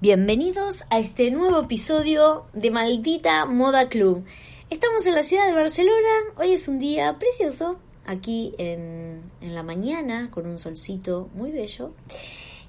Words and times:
Bienvenidos 0.00 0.84
a 0.90 1.00
este 1.00 1.32
nuevo 1.32 1.62
episodio 1.62 2.46
de 2.52 2.70
Maldita 2.70 3.44
Moda 3.46 3.88
Club. 3.88 4.24
Estamos 4.70 5.04
en 5.08 5.16
la 5.16 5.24
ciudad 5.24 5.48
de 5.48 5.54
Barcelona, 5.54 6.08
hoy 6.36 6.52
es 6.52 6.68
un 6.68 6.78
día 6.78 7.18
precioso, 7.18 7.80
aquí 8.06 8.54
en, 8.58 9.22
en, 9.40 9.54
la 9.56 9.64
mañana, 9.64 10.30
con 10.30 10.46
un 10.46 10.56
solcito 10.56 11.28
muy 11.34 11.50
bello. 11.50 11.94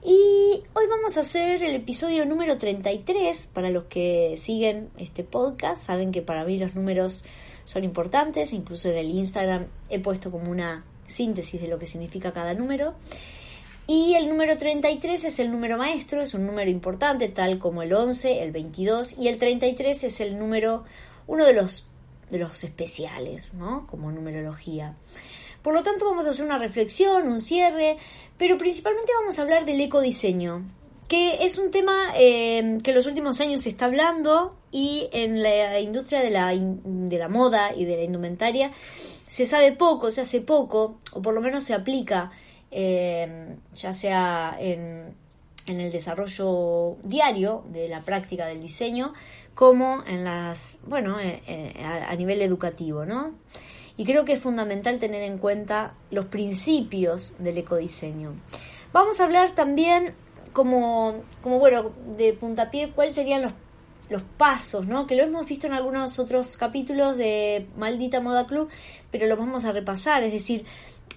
Y 0.04 0.64
hoy 0.74 0.88
vamos 0.90 1.18
a 1.18 1.20
hacer 1.20 1.62
el 1.62 1.76
episodio 1.76 2.26
número 2.26 2.58
33. 2.58 3.52
Para 3.54 3.70
los 3.70 3.84
que 3.84 4.36
siguen 4.36 4.90
este 4.98 5.24
podcast, 5.24 5.86
saben 5.86 6.12
que 6.12 6.24
para 6.24 6.46
mí 6.46 6.58
los 6.58 6.74
números 6.74 7.24
son 7.64 7.84
importantes, 7.84 8.54
incluso 8.54 8.90
en 8.90 8.98
el 8.98 9.10
Instagram 9.12 9.68
he 9.92 10.00
puesto 10.00 10.32
como 10.32 10.50
una 10.50 10.84
síntesis 11.06 11.62
de 11.62 11.68
lo 11.68 11.78
que 11.78 11.86
significa 11.86 12.34
cada 12.34 12.56
número. 12.56 12.96
Y 13.92 14.14
el 14.14 14.30
número 14.30 14.56
33 14.56 15.26
es 15.26 15.40
el 15.40 15.50
número 15.50 15.76
maestro, 15.76 16.22
es 16.22 16.36
un 16.36 16.46
número 16.46 16.70
importante, 16.70 17.28
tal 17.28 17.58
como 17.58 17.82
el 17.82 17.92
11, 17.92 18.44
el 18.44 18.52
22, 18.52 19.18
y 19.18 19.30
el 19.30 19.40
33 19.40 20.04
es 20.04 20.20
el 20.20 20.38
número, 20.38 20.84
uno 21.26 21.44
de 21.44 21.54
los, 21.54 21.88
de 22.30 22.38
los 22.38 22.64
especiales, 22.64 23.56
¿no? 23.56 23.88
Como 23.88 24.12
numerología. 24.12 24.96
Por 25.64 25.74
lo 25.74 25.82
tanto, 25.82 26.06
vamos 26.06 26.28
a 26.28 26.30
hacer 26.30 26.46
una 26.46 26.60
reflexión, 26.60 27.28
un 27.28 27.40
cierre, 27.40 27.98
pero 28.38 28.60
principalmente 28.60 29.12
vamos 29.20 29.40
a 29.40 29.42
hablar 29.42 29.66
del 29.66 29.82
ecodiseño, 29.82 30.70
que 31.08 31.44
es 31.44 31.58
un 31.58 31.72
tema 31.72 32.14
eh, 32.16 32.78
que 32.84 32.92
en 32.92 32.96
los 32.96 33.08
últimos 33.08 33.42
años 33.42 33.62
se 33.62 33.70
está 33.70 33.86
hablando 33.86 34.56
y 34.72 35.10
en 35.14 35.42
la 35.42 35.80
industria 35.80 36.20
de 36.20 36.30
la, 36.30 36.56
de 36.56 37.18
la 37.18 37.28
moda 37.28 37.74
y 37.76 37.86
de 37.86 37.98
la 37.98 38.04
indumentaria 38.04 38.72
se 39.26 39.46
sabe 39.46 39.72
poco, 39.72 40.12
se 40.12 40.22
hace 40.22 40.42
poco, 40.42 41.00
o 41.12 41.24
por 41.24 41.34
lo 41.34 41.42
menos 41.42 41.64
se 41.64 41.74
aplica 41.74 42.32
eh, 42.72 43.56
ya 43.74 43.94
sea 43.94 44.58
en, 44.60 45.16
en, 45.66 45.80
el 45.80 45.92
desarrollo 45.92 46.98
diario 47.04 47.64
de 47.70 47.88
la 47.88 48.02
práctica 48.02 48.46
del 48.46 48.62
diseño, 48.62 49.14
como 49.56 50.04
en 50.06 50.24
las, 50.24 50.80
bueno, 50.86 51.20
eh, 51.20 51.42
eh, 51.48 51.74
a, 51.84 52.12
a, 52.12 52.16
nivel 52.16 52.42
educativo, 52.42 53.06
¿no? 53.06 53.34
Y 53.98 54.06
creo 54.06 54.24
que 54.24 54.34
es 54.34 54.40
fundamental 54.40 55.00
tener 55.00 55.24
en 55.24 55.38
cuenta 55.38 55.94
los 56.12 56.26
principios 56.26 57.36
del 57.40 57.58
ecodiseño. 57.58 58.34
Vamos 58.94 59.20
a 59.20 59.26
hablar 59.26 59.56
también 59.56 60.14
como, 60.54 61.24
como 61.44 61.60
bueno, 61.60 61.92
de 62.16 62.34
puntapié, 62.34 62.92
cuáles 62.92 63.16
serían 63.16 63.42
los 63.42 63.54
los 64.10 64.24
pasos, 64.24 64.88
¿no? 64.88 65.06
Que 65.08 65.16
lo 65.16 65.24
hemos 65.24 65.46
visto 65.46 65.68
en 65.68 65.74
algunos 65.74 66.20
otros 66.20 66.58
capítulos 66.58 67.16
de 67.16 67.68
Maldita 67.78 68.20
Moda 68.20 68.48
Club, 68.48 68.70
pero 69.12 69.28
lo 69.28 69.38
vamos 69.38 69.66
a 69.66 69.72
repasar, 69.72 70.24
es 70.24 70.34
decir, 70.34 70.66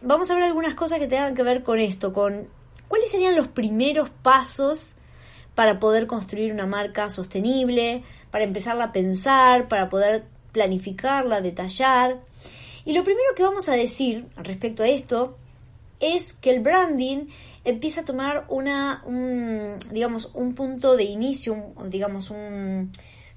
vamos 0.05 0.31
a 0.31 0.35
ver 0.35 0.45
algunas 0.45 0.75
cosas 0.75 0.99
que 0.99 1.07
tengan 1.07 1.35
que 1.35 1.43
ver 1.43 1.63
con 1.63 1.79
esto, 1.79 2.13
con 2.13 2.49
cuáles 2.89 3.11
serían 3.11 3.37
los 3.37 3.49
primeros 3.49 4.11
pasos 4.11 4.95
para 5.55 5.79
poder 5.79 6.07
construir 6.07 6.53
una 6.53 6.67
marca 6.67 7.11
sostenible, 7.11 8.03
para 8.31 8.45
empezarla 8.45 8.85
a 8.85 8.93
pensar, 8.93 9.69
para 9.69 9.89
poder 9.89 10.25
planificarla, 10.53 11.41
detallar. 11.41 12.21
Y 12.85 12.93
lo 12.95 13.05
primero 13.05 13.35
que 13.37 13.43
vamos 13.43 13.69
a 13.69 13.75
decir 13.75 14.27
respecto 14.37 14.83
a 14.83 14.89
esto 14.89 15.37
es 16.01 16.33
que 16.33 16.51
el 16.51 16.61
branding 16.61 17.27
empieza 17.65 18.01
a 18.01 18.05
tomar 18.05 18.47
una, 18.49 19.03
un, 19.07 19.79
digamos, 19.91 20.31
un 20.35 20.55
punto 20.55 20.97
de 20.97 21.05
inicio, 21.05 21.73
digamos, 21.87 22.31
un, 22.31 22.91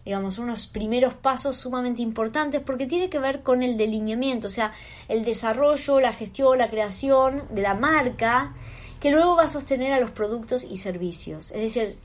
digamos, 0.06 0.38
unos 0.38 0.68
primeros 0.68 1.16
pasos 1.16 1.56
sumamente 1.56 2.04
importantes 2.04 2.62
porque 2.62 2.86
tiene 2.86 3.10
que 3.10 3.18
ver 3.18 3.42
con 3.42 3.64
el 3.64 3.76
delineamiento, 3.76 4.48
o 4.48 4.52
sea, 4.52 4.72
el 5.08 5.26
desarrollo, 5.26 6.00
la 6.00 6.14
gestión, 6.14 6.60
la 6.60 6.70
creación 6.70 7.44
de 7.50 7.64
la 7.64 7.74
marca 7.74 8.54
que 9.00 9.12
luego 9.12 9.36
va 9.36 9.44
a 9.44 9.48
sostener 9.48 9.94
a 9.94 10.00
los 10.00 10.12
productos 10.12 10.64
y 10.64 10.78
servicios. 10.78 11.52
Es 11.52 11.62
decir, 11.62 11.96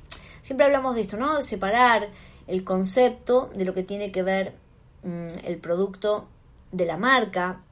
siempre 0.41 0.67
hablamos 0.67 0.95
de 0.95 1.03
esto, 1.03 1.17
¿no? 1.17 1.37
De 1.37 1.43
separar 1.43 2.09
el 2.47 2.65
concepto 2.65 3.51
de 3.55 3.65
lo 3.65 3.75
que 3.75 3.83
tiene 3.83 4.11
que 4.11 4.23
ver 4.23 4.55
mmm, 5.03 5.29
el 5.45 5.59
producto 5.59 6.27
de 6.73 6.87
la 6.87 6.97
marca, 6.97 7.63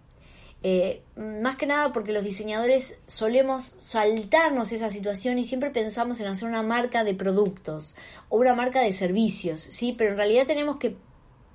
eh, 0.63 1.03
más 1.17 1.57
que 1.57 1.67
nada 1.67 1.93
porque 1.93 2.13
los 2.13 2.25
diseñadores 2.25 3.01
solemos 3.07 3.77
saltarnos 3.79 4.73
esa 4.73 4.91
situación 4.91 5.39
y 5.39 5.45
siempre 5.45 5.71
pensamos 5.71 6.21
en 6.21 6.27
hacer 6.27 6.49
una 6.49 6.63
marca 6.63 7.05
de 7.05 7.15
productos 7.15 7.95
o 8.29 8.39
una 8.39 8.55
marca 8.55 8.81
de 8.81 8.91
servicios, 8.91 9.61
¿sí? 9.61 9.95
Pero 9.97 10.11
en 10.11 10.17
realidad 10.17 10.47
tenemos 10.47 10.79
que 10.79 10.97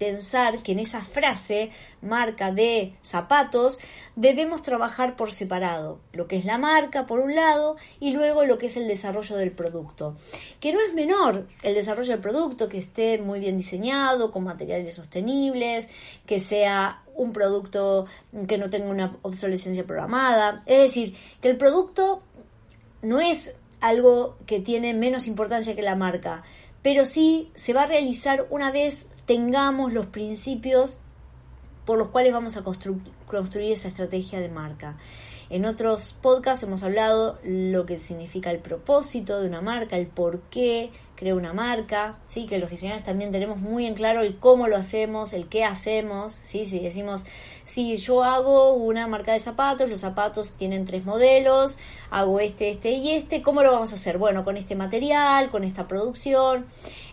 pensar 0.04 0.62
que 0.64 0.74
en 0.74 0.80
esa 0.80 1.02
frase, 1.02 1.72
marca 2.02 2.52
de 2.52 2.94
zapatos, 3.02 3.80
debemos 4.18 4.62
trabajar 4.62 5.16
por 5.16 5.32
separado, 5.32 6.02
lo 6.12 6.28
que 6.28 6.36
es 6.36 6.44
la 6.44 6.58
marca 6.58 7.06
por 7.06 7.20
un 7.20 7.36
lado 7.36 7.78
y 8.02 8.12
luego 8.12 8.44
lo 8.44 8.58
que 8.58 8.66
es 8.66 8.76
el 8.76 8.86
desarrollo 8.86 9.38
del 9.38 9.54
producto, 9.54 10.16
que 10.60 10.74
no 10.74 10.82
es 10.82 10.94
menor 10.94 11.48
el 11.62 11.74
desarrollo 11.74 12.12
del 12.12 12.20
producto, 12.20 12.68
que 12.68 12.80
esté 12.80 13.18
muy 13.18 13.40
bien 13.40 13.56
diseñado, 13.56 14.32
con 14.34 14.44
materiales 14.44 14.94
sostenibles, 14.94 15.88
que 16.26 16.42
sea 16.42 17.02
un 17.16 17.32
producto 17.32 18.06
que 18.46 18.58
no 18.58 18.70
tenga 18.70 18.90
una 18.90 19.18
obsolescencia 19.22 19.86
programada, 19.86 20.64
es 20.66 20.80
decir, 20.80 21.16
que 21.42 21.50
el 21.50 21.58
producto 21.58 22.24
no 23.02 23.22
es 23.22 23.62
algo 23.80 24.38
que 24.46 24.60
tiene 24.60 24.94
menos 24.94 25.28
importancia 25.28 25.76
que 25.76 25.82
la 25.82 25.96
marca, 25.96 26.44
pero 26.82 27.06
sí 27.06 27.52
se 27.56 27.72
va 27.72 27.84
a 27.84 27.88
realizar 27.88 28.46
una 28.50 28.70
vez 28.70 29.08
tengamos 29.26 29.94
los 29.94 30.08
principios 30.08 30.98
por 31.86 31.98
los 31.98 32.10
cuales 32.10 32.34
vamos 32.34 32.58
a 32.58 32.64
constru 32.64 33.00
construir 33.28 33.72
esa 33.72 33.88
estrategia 33.88 34.40
de 34.40 34.50
marca. 34.50 34.98
En 35.50 35.66
otros 35.66 36.14
podcasts 36.14 36.64
hemos 36.64 36.84
hablado 36.84 37.40
lo 37.44 37.86
que 37.86 38.00
significa 38.00 38.52
el 38.52 38.60
propósito 38.60 39.40
de 39.40 39.48
una 39.48 39.62
marca, 39.62 39.98
el 39.98 40.08
por 40.08 40.42
qué 40.44 40.92
crea 41.24 41.36
una 41.36 41.54
marca, 41.54 42.18
sí, 42.26 42.46
que 42.46 42.58
los 42.58 42.70
diseñadores 42.70 43.06
también 43.06 43.32
tenemos 43.32 43.62
muy 43.62 43.86
en 43.86 43.94
claro 43.94 44.20
el 44.20 44.36
cómo 44.40 44.68
lo 44.68 44.76
hacemos, 44.76 45.32
el 45.32 45.48
qué 45.48 45.64
hacemos, 45.64 46.34
sí, 46.34 46.66
si 46.66 46.80
decimos, 46.80 47.24
si 47.64 47.96
yo 47.96 48.26
hago 48.26 48.74
una 48.74 49.08
marca 49.08 49.32
de 49.32 49.40
zapatos, 49.40 49.90
los 49.90 50.02
zapatos 50.02 50.52
tienen 50.58 50.84
tres 50.84 51.06
modelos, 51.06 51.80
hago 52.12 52.42
este, 52.42 52.72
este 52.72 52.92
y 52.92 53.12
este, 53.12 53.42
¿cómo 53.42 53.64
lo 53.64 53.72
vamos 53.72 53.94
a 53.94 53.96
hacer? 53.96 54.18
Bueno, 54.18 54.44
con 54.44 54.58
este 54.58 54.76
material, 54.76 55.50
con 55.50 55.64
esta 55.64 55.88
producción. 55.88 56.66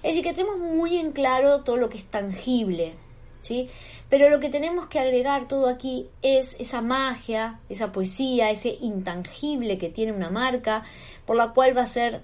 Es 0.02 0.16
decir, 0.16 0.24
que 0.24 0.32
tenemos 0.32 0.58
muy 0.58 0.96
en 0.96 1.12
claro 1.12 1.62
todo 1.62 1.76
lo 1.76 1.88
que 1.88 1.98
es 1.98 2.04
tangible, 2.04 2.94
¿sí? 3.42 3.70
Pero 4.08 4.28
lo 4.28 4.40
que 4.40 4.48
tenemos 4.48 4.88
que 4.88 4.98
agregar 4.98 5.46
todo 5.46 5.68
aquí 5.68 6.08
es 6.20 6.56
esa 6.58 6.82
magia, 6.82 7.60
esa 7.68 7.92
poesía, 7.92 8.50
ese 8.50 8.76
intangible 8.80 9.78
que 9.78 9.88
tiene 9.88 10.10
una 10.10 10.30
marca, 10.30 10.82
por 11.26 11.36
la 11.36 11.52
cual 11.52 11.78
va 11.78 11.82
a 11.82 11.86
ser 11.86 12.22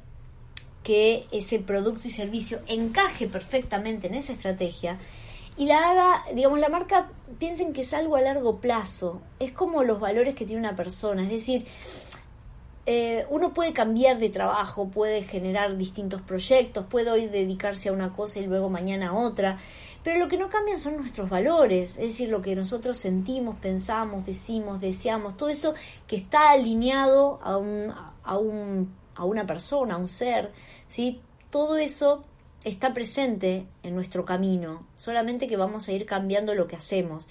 que 0.87 1.27
ese 1.33 1.59
producto 1.59 2.07
y 2.07 2.11
servicio 2.11 2.61
encaje 2.69 3.27
perfectamente 3.27 4.07
en 4.07 4.15
esa 4.15 4.33
estrategia 4.33 5.01
y 5.57 5.67
la 5.67 5.91
haga, 5.91 6.25
digamos, 6.33 6.61
la 6.61 6.69
marca 6.69 7.11
piensen 7.41 7.73
que 7.73 7.81
es 7.81 7.93
algo 7.93 8.15
a 8.15 8.21
largo 8.21 8.61
plazo, 8.61 9.21
es 9.41 9.51
como 9.51 9.83
los 9.83 9.99
valores 9.99 10.37
que 10.37 10.45
tiene 10.45 10.61
una 10.61 10.77
persona, 10.77 11.25
es 11.25 11.31
decir, 11.31 11.67
eh, 12.85 13.27
uno 13.31 13.53
puede 13.53 13.73
cambiar 13.73 14.19
de 14.19 14.31
trabajo, 14.31 14.89
puede 14.89 15.25
generar 15.25 15.77
distintos 15.77 16.23
proyectos, 16.23 16.87
puede 16.87 17.11
hoy 17.11 17.27
dedicarse 17.27 17.89
a 17.89 17.93
una 17.93 18.13
cosa 18.13 18.39
y 18.39 18.47
luego 18.47 18.69
mañana 18.69 19.09
a 19.09 19.15
otra, 19.15 19.59
pero 20.05 20.21
lo 20.21 20.29
que 20.29 20.39
no 20.39 20.49
cambian 20.49 20.77
son 20.77 20.99
nuestros 20.99 21.29
valores, 21.29 21.97
es 21.97 22.05
decir, 22.05 22.29
lo 22.29 22.43
que 22.43 22.55
nosotros 22.55 22.97
sentimos, 22.97 23.57
pensamos, 23.57 24.25
decimos, 24.25 24.81
deseamos, 24.81 25.37
todo 25.37 25.49
eso 25.49 25.75
que 26.07 26.15
está 26.15 26.51
alineado 26.51 27.41
a, 27.43 27.57
un, 27.57 27.93
a, 28.23 28.39
un, 28.39 28.95
a 29.17 29.25
una 29.25 29.47
persona, 29.47 29.95
a 29.95 29.99
un 29.99 30.09
ser, 30.09 30.53
¿sí? 30.89 31.21
Todo 31.51 31.77
eso 31.79 32.25
está 32.65 32.93
presente 32.93 33.67
en 33.83 33.95
nuestro 33.95 34.25
camino, 34.25 34.87
solamente 34.97 35.47
que 35.47 35.57
vamos 35.57 35.89
a 35.89 35.93
ir 35.93 36.07
cambiando 36.07 36.55
lo 36.55 36.67
que 36.69 36.77
hacemos, 36.77 37.29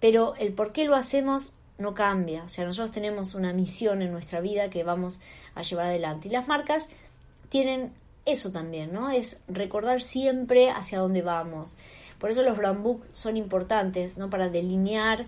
pero 0.00 0.34
el 0.36 0.52
por 0.52 0.72
qué 0.72 0.84
lo 0.84 0.96
hacemos 0.96 1.54
no 1.78 1.94
cambia, 1.94 2.44
o 2.44 2.48
sea, 2.48 2.64
nosotros 2.64 2.90
tenemos 2.90 3.34
una 3.34 3.52
misión 3.52 4.02
en 4.02 4.10
nuestra 4.10 4.40
vida 4.40 4.68
que 4.70 4.84
vamos 4.84 5.20
a 5.54 5.62
llevar 5.62 5.86
adelante 5.86 6.28
y 6.28 6.32
las 6.32 6.48
marcas 6.48 6.88
tienen 7.48 7.92
eso 8.24 8.52
también, 8.52 8.92
¿no? 8.92 9.10
Es 9.10 9.44
recordar 9.48 10.02
siempre 10.02 10.70
hacia 10.70 10.98
dónde 10.98 11.22
vamos. 11.22 11.78
Por 12.18 12.30
eso 12.30 12.42
los 12.42 12.56
brand 12.56 12.82
book 12.82 13.04
son 13.12 13.36
importantes, 13.36 14.18
¿no? 14.18 14.28
Para 14.28 14.48
delinear 14.48 15.26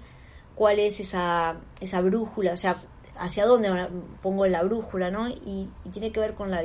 cuál 0.54 0.78
es 0.78 1.00
esa, 1.00 1.56
esa 1.80 2.00
brújula, 2.00 2.52
o 2.52 2.56
sea, 2.56 2.82
hacia 3.20 3.46
dónde 3.46 3.70
pongo 4.22 4.46
la 4.46 4.62
brújula, 4.62 5.10
¿no? 5.10 5.28
Y, 5.28 5.68
y 5.84 5.90
tiene 5.92 6.10
que 6.10 6.20
ver 6.20 6.34
con 6.34 6.50
la, 6.50 6.62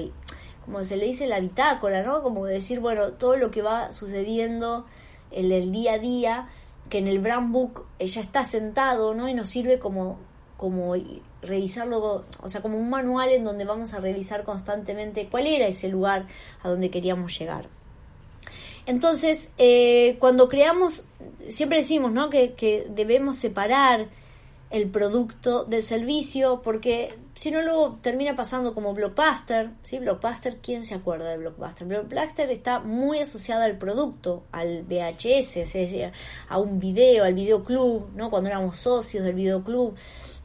como 0.63 0.83
se 0.83 0.97
le 0.97 1.05
dice 1.05 1.27
la 1.27 1.39
bitácora, 1.39 2.01
¿no? 2.01 2.23
Como 2.23 2.45
decir, 2.45 2.79
bueno, 2.79 3.11
todo 3.13 3.35
lo 3.35 3.51
que 3.51 3.61
va 3.61 3.91
sucediendo 3.91 4.85
en 5.31 5.51
el 5.51 5.71
día 5.71 5.93
a 5.93 5.99
día, 5.99 6.47
que 6.89 6.97
en 6.97 7.07
el 7.07 7.19
brand 7.19 7.51
book 7.51 7.85
ya 7.99 8.21
está 8.21 8.45
sentado, 8.45 9.13
¿no? 9.13 9.27
Y 9.29 9.33
nos 9.33 9.49
sirve 9.49 9.79
como 9.79 10.17
como 10.57 10.95
revisarlo, 11.41 12.23
o 12.41 12.49
sea, 12.49 12.61
como 12.61 12.77
un 12.77 12.89
manual 12.89 13.29
en 13.33 13.43
donde 13.43 13.65
vamos 13.65 13.93
a 13.93 13.99
revisar 13.99 14.45
constantemente 14.45 15.27
cuál 15.29 15.47
era 15.47 15.67
ese 15.67 15.89
lugar 15.89 16.27
a 16.63 16.69
donde 16.69 16.89
queríamos 16.89 17.37
llegar. 17.37 17.67
Entonces, 18.85 19.51
eh, 19.57 20.15
cuando 20.19 20.47
creamos, 20.47 21.07
siempre 21.49 21.79
decimos, 21.79 22.13
¿no? 22.13 22.29
Que 22.29 22.87
debemos 22.89 23.35
separar 23.35 24.07
el 24.75 24.89
producto 24.89 25.63
del 25.63 25.81
servicio, 25.81 26.61
porque 26.61 27.17
si 27.33 27.49
no 27.49 27.61
luego 27.61 27.97
termina 28.01 28.35
pasando 28.35 28.73
como 28.73 28.93
Blockbuster, 28.93 29.69
¿sí? 29.83 29.99
Blockbuster, 29.99 30.57
¿quién 30.57 30.83
se 30.83 30.95
acuerda 30.95 31.29
de 31.29 31.37
Blockbuster? 31.37 31.87
Blockbuster 31.87 32.51
está 32.51 32.81
muy 32.81 33.19
asociada 33.19 33.63
al 33.63 33.77
producto, 33.77 34.43
al 34.51 34.83
VHS, 34.83 35.55
es 35.55 35.73
decir, 35.73 36.11
a 36.49 36.57
un 36.57 36.77
video, 36.77 37.23
al 37.23 37.35
videoclub, 37.35 38.09
¿no? 38.15 38.29
Cuando 38.29 38.49
éramos 38.49 38.77
socios 38.77 39.23
del 39.23 39.35
videoclub. 39.35 39.95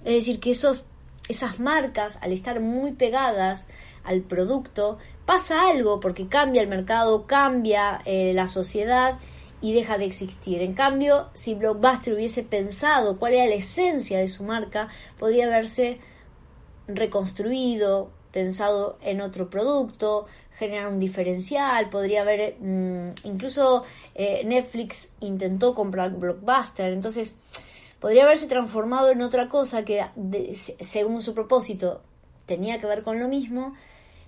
Es 0.04 0.14
decir, 0.14 0.38
que 0.38 0.52
esos, 0.52 0.84
esas 1.28 1.58
marcas, 1.58 2.20
al 2.22 2.32
estar 2.32 2.60
muy 2.60 2.92
pegadas 2.92 3.68
al 4.04 4.20
producto, 4.20 4.98
pasa 5.26 5.68
algo 5.68 5.98
porque 5.98 6.28
cambia 6.28 6.62
el 6.62 6.68
mercado, 6.68 7.26
cambia 7.26 8.00
eh, 8.04 8.32
la 8.32 8.46
sociedad 8.46 9.18
y 9.60 9.74
deja 9.74 9.98
de 9.98 10.06
existir. 10.06 10.62
En 10.62 10.72
cambio, 10.72 11.28
si 11.34 11.54
Blockbuster 11.54 12.14
hubiese 12.14 12.42
pensado 12.42 13.18
cuál 13.18 13.34
era 13.34 13.46
la 13.46 13.54
esencia 13.54 14.18
de 14.18 14.28
su 14.28 14.44
marca, 14.44 14.88
podría 15.18 15.46
haberse 15.46 15.98
reconstruido, 16.88 18.10
pensado 18.32 18.98
en 19.02 19.20
otro 19.20 19.50
producto, 19.50 20.26
generar 20.58 20.88
un 20.88 20.98
diferencial, 20.98 21.88
podría 21.88 22.22
haber, 22.22 22.56
mm, 22.60 23.12
incluso 23.24 23.82
eh, 24.14 24.42
Netflix 24.44 25.16
intentó 25.20 25.74
comprar 25.74 26.10
Blockbuster, 26.10 26.92
entonces 26.92 27.38
podría 27.98 28.24
haberse 28.24 28.46
transformado 28.46 29.10
en 29.10 29.22
otra 29.22 29.48
cosa 29.48 29.84
que 29.84 30.04
según 30.80 31.22
su 31.22 31.34
propósito 31.34 32.02
tenía 32.46 32.80
que 32.80 32.86
ver 32.86 33.02
con 33.02 33.18
lo 33.20 33.28
mismo, 33.28 33.74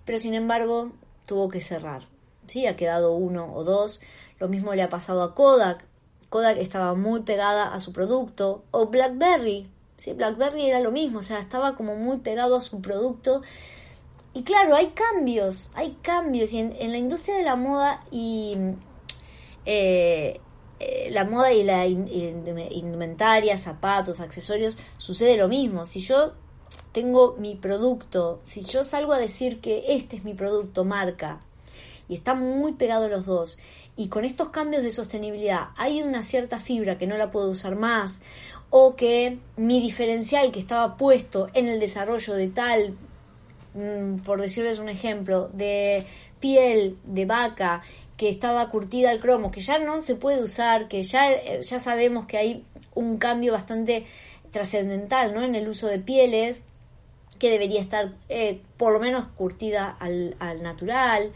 pero 0.04 0.18
sin 0.18 0.34
embargo 0.34 0.92
tuvo 1.26 1.48
que 1.48 1.60
cerrar. 1.60 2.06
¿sí? 2.46 2.66
Ha 2.66 2.76
quedado 2.76 3.14
uno 3.14 3.52
o 3.54 3.64
dos 3.64 4.00
lo 4.42 4.48
mismo 4.48 4.74
le 4.74 4.82
ha 4.82 4.88
pasado 4.88 5.22
a 5.22 5.36
Kodak. 5.36 5.84
Kodak 6.28 6.58
estaba 6.58 6.94
muy 6.94 7.20
pegada 7.20 7.72
a 7.72 7.78
su 7.78 7.92
producto. 7.92 8.64
O 8.72 8.86
BlackBerry. 8.86 9.70
Sí, 9.96 10.14
BlackBerry 10.14 10.66
era 10.66 10.80
lo 10.80 10.90
mismo, 10.90 11.20
o 11.20 11.22
sea, 11.22 11.38
estaba 11.38 11.76
como 11.76 11.94
muy 11.94 12.18
pegado 12.18 12.56
a 12.56 12.60
su 12.60 12.82
producto. 12.82 13.42
Y 14.34 14.42
claro, 14.42 14.74
hay 14.74 14.88
cambios, 14.88 15.70
hay 15.74 15.96
cambios. 16.02 16.52
Y 16.52 16.58
en, 16.58 16.90
la 16.90 16.98
industria 16.98 17.36
de 17.36 17.44
la 17.44 17.54
moda 17.54 18.04
y 18.10 18.56
eh, 19.64 20.40
eh, 20.80 21.08
la 21.12 21.24
moda 21.24 21.52
y 21.52 21.62
la 21.62 21.86
indumentaria, 21.86 23.56
zapatos, 23.56 24.18
accesorios, 24.18 24.76
sucede 24.98 25.36
lo 25.36 25.46
mismo. 25.46 25.84
Si 25.84 26.00
yo 26.00 26.32
tengo 26.90 27.36
mi 27.38 27.54
producto, 27.54 28.40
si 28.42 28.62
yo 28.62 28.82
salgo 28.82 29.12
a 29.12 29.18
decir 29.18 29.60
que 29.60 29.94
este 29.94 30.16
es 30.16 30.24
mi 30.24 30.34
producto 30.34 30.82
marca 30.84 31.42
y 32.08 32.14
está 32.14 32.34
muy 32.34 32.72
pegado 32.72 33.04
a 33.04 33.08
los 33.08 33.24
dos 33.24 33.60
y 33.96 34.08
con 34.08 34.24
estos 34.24 34.48
cambios 34.48 34.82
de 34.82 34.90
sostenibilidad 34.90 35.68
hay 35.76 36.02
una 36.02 36.22
cierta 36.22 36.58
fibra 36.58 36.98
que 36.98 37.06
no 37.06 37.16
la 37.16 37.30
puedo 37.30 37.50
usar 37.50 37.76
más 37.76 38.22
o 38.70 38.96
que 38.96 39.38
mi 39.56 39.80
diferencial 39.82 40.50
que 40.50 40.60
estaba 40.60 40.96
puesto 40.96 41.50
en 41.52 41.68
el 41.68 41.78
desarrollo 41.78 42.32
de 42.34 42.48
tal, 42.48 42.96
mm, 43.74 44.20
por 44.20 44.40
decirles 44.40 44.78
un 44.78 44.88
ejemplo, 44.88 45.50
de 45.52 46.06
piel 46.40 46.96
de 47.04 47.26
vaca 47.26 47.82
que 48.16 48.30
estaba 48.30 48.70
curtida 48.70 49.10
al 49.10 49.20
cromo, 49.20 49.50
que 49.50 49.60
ya 49.60 49.78
no 49.78 50.00
se 50.00 50.14
puede 50.14 50.42
usar, 50.42 50.88
que 50.88 51.02
ya, 51.02 51.60
ya 51.60 51.80
sabemos 51.80 52.24
que 52.26 52.38
hay 52.38 52.64
un 52.94 53.18
cambio 53.18 53.52
bastante 53.52 54.06
trascendental 54.50 55.34
¿no? 55.34 55.44
en 55.44 55.54
el 55.54 55.68
uso 55.68 55.86
de 55.86 55.98
pieles, 55.98 56.62
que 57.38 57.50
debería 57.50 57.80
estar 57.80 58.12
eh, 58.28 58.62
por 58.76 58.92
lo 58.92 59.00
menos 59.00 59.26
curtida 59.36 59.96
al 59.98 60.62
natural, 60.62 61.32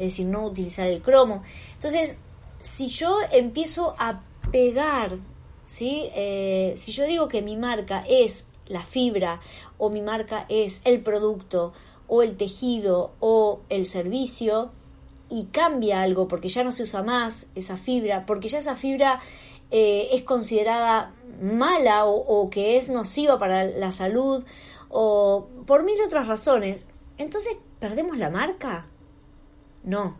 es 0.00 0.12
decir, 0.12 0.26
no 0.26 0.46
utilizar 0.46 0.86
el 0.86 1.02
cromo. 1.02 1.42
Entonces, 1.74 2.18
si 2.60 2.86
yo 2.86 3.18
empiezo 3.30 3.94
a 3.98 4.22
pegar, 4.50 5.18
¿sí? 5.66 6.08
Eh, 6.14 6.74
si 6.80 6.92
yo 6.92 7.04
digo 7.04 7.28
que 7.28 7.42
mi 7.42 7.56
marca 7.56 8.04
es 8.08 8.48
la 8.66 8.82
fibra 8.82 9.40
o 9.78 9.90
mi 9.90 10.00
marca 10.00 10.46
es 10.48 10.80
el 10.84 11.02
producto 11.02 11.72
o 12.06 12.22
el 12.22 12.36
tejido 12.36 13.12
o 13.20 13.60
el 13.68 13.86
servicio 13.86 14.70
y 15.28 15.46
cambia 15.46 16.02
algo 16.02 16.26
porque 16.28 16.48
ya 16.48 16.64
no 16.64 16.72
se 16.72 16.84
usa 16.84 17.02
más 17.02 17.50
esa 17.54 17.76
fibra, 17.76 18.24
porque 18.26 18.48
ya 18.48 18.58
esa 18.58 18.76
fibra 18.76 19.20
eh, 19.70 20.08
es 20.12 20.22
considerada 20.22 21.14
mala 21.40 22.06
o, 22.06 22.14
o 22.16 22.50
que 22.50 22.76
es 22.76 22.90
nociva 22.90 23.38
para 23.38 23.64
la 23.64 23.92
salud 23.92 24.44
o 24.88 25.48
por 25.66 25.84
mil 25.84 26.00
otras 26.02 26.26
razones, 26.26 26.88
entonces 27.18 27.56
perdemos 27.78 28.18
la 28.18 28.30
marca. 28.30 28.88
No, 29.84 30.16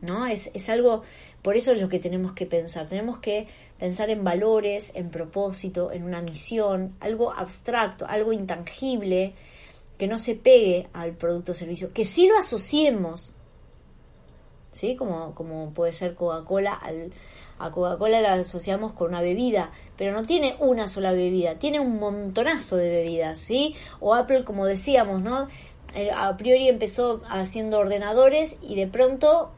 ¿no? 0.00 0.26
Es, 0.26 0.50
es 0.54 0.68
algo, 0.68 1.02
por 1.42 1.56
eso 1.56 1.72
es 1.72 1.80
lo 1.80 1.88
que 1.88 1.98
tenemos 1.98 2.32
que 2.32 2.46
pensar. 2.46 2.88
Tenemos 2.88 3.18
que 3.18 3.48
pensar 3.78 4.10
en 4.10 4.24
valores, 4.24 4.92
en 4.94 5.10
propósito, 5.10 5.92
en 5.92 6.04
una 6.04 6.22
misión, 6.22 6.94
algo 7.00 7.32
abstracto, 7.32 8.06
algo 8.06 8.32
intangible, 8.32 9.34
que 9.98 10.06
no 10.06 10.18
se 10.18 10.34
pegue 10.34 10.88
al 10.92 11.12
producto 11.12 11.52
o 11.52 11.54
servicio, 11.54 11.92
que 11.92 12.04
sí 12.04 12.26
lo 12.26 12.38
asociemos, 12.38 13.36
¿sí? 14.72 14.96
Como, 14.96 15.34
como 15.34 15.72
puede 15.72 15.92
ser 15.92 16.14
Coca-Cola, 16.14 16.80
a 17.58 17.70
Coca-Cola 17.70 18.20
la 18.20 18.32
asociamos 18.34 18.92
con 18.92 19.08
una 19.08 19.20
bebida, 19.20 19.70
pero 19.96 20.12
no 20.12 20.24
tiene 20.24 20.56
una 20.58 20.88
sola 20.88 21.12
bebida, 21.12 21.58
tiene 21.58 21.78
un 21.78 21.98
montonazo 22.00 22.76
de 22.76 22.90
bebidas, 22.90 23.38
¿sí? 23.38 23.76
O 24.00 24.14
Apple, 24.14 24.44
como 24.44 24.66
decíamos, 24.66 25.22
¿no? 25.22 25.48
Eh, 25.94 26.10
a 26.14 26.36
priori 26.36 26.68
empezó 26.68 27.22
haciendo 27.28 27.78
ordenadores 27.78 28.58
y 28.62 28.74
de 28.74 28.86
pronto 28.86 29.50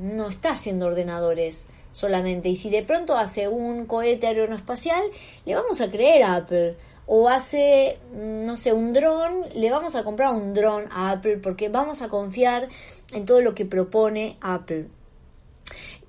no 0.00 0.28
está 0.28 0.50
haciendo 0.50 0.86
ordenadores 0.86 1.68
solamente. 1.90 2.48
Y 2.48 2.56
si 2.56 2.70
de 2.70 2.82
pronto 2.82 3.16
hace 3.16 3.48
un 3.48 3.86
cohete 3.86 4.26
aeroespacial, 4.26 5.02
le 5.44 5.54
vamos 5.54 5.80
a 5.80 5.90
creer 5.90 6.22
a 6.22 6.36
Apple. 6.36 6.76
O 7.06 7.28
hace, 7.28 7.98
no 8.14 8.56
sé, 8.56 8.72
un 8.72 8.92
dron, 8.92 9.46
le 9.54 9.70
vamos 9.70 9.96
a 9.96 10.04
comprar 10.04 10.32
un 10.32 10.54
dron 10.54 10.84
a 10.92 11.10
Apple 11.10 11.38
porque 11.38 11.68
vamos 11.68 12.00
a 12.00 12.08
confiar 12.08 12.68
en 13.12 13.26
todo 13.26 13.40
lo 13.40 13.54
que 13.54 13.66
propone 13.66 14.36
Apple. 14.40 14.86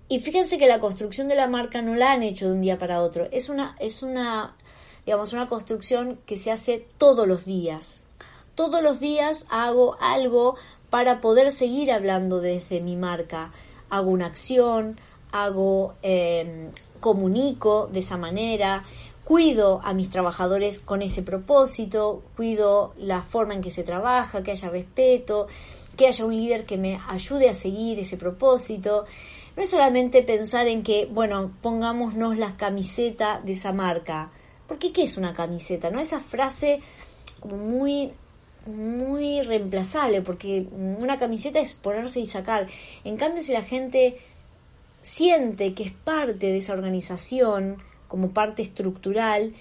Y 0.08 0.20
fíjense 0.20 0.60
que 0.60 0.68
la 0.68 0.80
construcción 0.80 1.28
de 1.28 1.36
la 1.36 1.48
marca 1.48 1.82
no 1.82 1.96
la 1.96 2.12
han 2.12 2.22
hecho 2.22 2.46
de 2.46 2.54
un 2.54 2.62
día 2.62 2.78
para 2.78 3.02
otro. 3.02 3.28
Es 3.32 3.50
una, 3.50 3.76
es 3.80 4.04
una, 4.04 4.56
digamos, 5.06 5.34
una 5.34 5.50
construcción 5.50 6.20
que 6.28 6.38
se 6.38 6.52
hace 6.52 6.86
todos 7.00 7.28
los 7.28 7.46
días 7.46 8.08
todos 8.56 8.82
los 8.84 9.00
días 9.00 9.48
hago 9.50 9.98
algo 10.00 10.56
para 10.90 11.22
poder 11.22 11.52
seguir 11.52 11.92
hablando 11.92 12.40
desde 12.40 12.80
mi 12.82 12.96
marca. 12.96 13.52
Hago 13.90 14.12
una 14.12 14.28
acción, 14.28 15.00
hago, 15.32 15.96
em, 16.02 16.72
comunico 17.00 17.88
de 17.92 18.00
esa 18.00 18.18
manera, 18.18 18.86
cuido 19.24 19.82
a 19.84 19.94
mis 19.94 20.10
trabajadores 20.10 20.80
con 20.80 21.02
ese 21.02 21.24
propósito, 21.24 22.24
cuido 22.36 22.94
la 22.98 23.22
forma 23.22 23.54
en 23.54 23.62
que 23.62 23.72
se 23.72 23.84
trabaja, 23.84 24.44
que 24.44 24.52
haya 24.52 24.70
respeto, 24.70 25.48
que 25.98 26.08
haya 26.08 26.26
un 26.26 26.36
líder 26.36 26.66
que 26.66 26.78
me 26.78 27.00
ayude 27.08 27.50
a 27.50 27.54
seguir 27.54 28.00
ese 28.00 28.18
propósito. 28.18 29.06
No 29.56 29.64
es 29.64 29.70
solamente 29.70 30.24
pensar 30.24 30.68
en 30.68 30.84
que, 30.84 31.06
bueno, 31.06 31.52
pongámonos 31.62 32.38
la 32.38 32.58
camiseta 32.58 33.42
de 33.44 33.52
esa 33.54 33.72
marca. 33.72 34.32
Porque 34.68 34.92
¿qué 34.92 35.04
es 35.04 35.18
una 35.18 35.34
camiseta? 35.34 35.92
¿No? 35.92 36.00
Esa 36.00 36.20
frase 36.20 36.82
como 37.40 37.58
muy 37.58 38.14
muy 38.66 39.42
reemplazable, 39.42 40.22
porque 40.22 40.68
una 40.72 41.20
camiseta 41.20 41.60
es 41.60 41.74
ponerse 41.74 42.20
y 42.20 42.28
sacar. 42.28 42.68
En 43.04 43.18
cambio, 43.18 43.42
si 43.42 43.54
la 43.54 43.64
gente 43.64 44.18
siente 45.02 45.74
que 45.74 45.84
es 45.84 45.92
parte 45.92 46.48
de 46.48 46.58
esa 46.58 46.74
organización, 46.74 47.78
como 48.08 48.32
parte 48.32 48.62
estructural, 48.62 49.54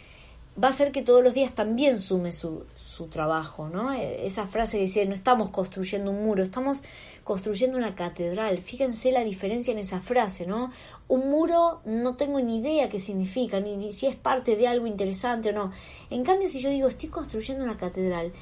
va 0.62 0.68
a 0.68 0.71
hacer 0.71 0.92
que 0.92 1.02
todos 1.02 1.23
los 1.23 1.35
días 1.35 1.54
también 1.54 1.99
sume 1.99 2.32
su, 2.32 2.66
su 2.85 3.06
trabajo, 3.06 3.68
¿no? 3.68 3.92
E, 3.92 4.26
esa 4.26 4.47
frase 4.47 4.76
que 4.76 4.85
dice, 4.85 5.06
no 5.06 5.14
estamos 5.14 5.50
construyendo 5.50 6.11
un 6.11 6.23
muro, 6.23 6.42
estamos 6.42 6.82
construyendo 7.25 7.78
una 7.78 7.94
catedral. 7.94 8.59
Fíjense 8.59 9.12
la 9.12 9.25
diferencia 9.25 9.73
en 9.73 9.78
esa 9.78 10.00
frase, 10.00 10.47
¿no? 10.47 10.71
Un 11.09 11.30
muro 11.30 11.80
no 11.85 12.16
tengo 12.16 12.40
ni 12.40 12.59
idea 12.59 12.88
qué 12.88 13.00
significa, 13.00 13.61
ni, 13.61 13.76
ni 13.76 13.92
si 13.92 14.06
es 14.06 14.16
parte 14.16 14.56
de 14.56 14.68
algo 14.68 14.87
interesante 14.87 15.50
o 15.50 15.52
no. 15.52 15.73
En 16.11 16.23
cambio, 16.23 16.49
si 16.49 16.61
yo 16.61 16.68
digo, 16.68 16.88
estoy 16.88 17.09
construyendo 17.09 17.64
una 17.64 17.78
catedral, 17.78 18.32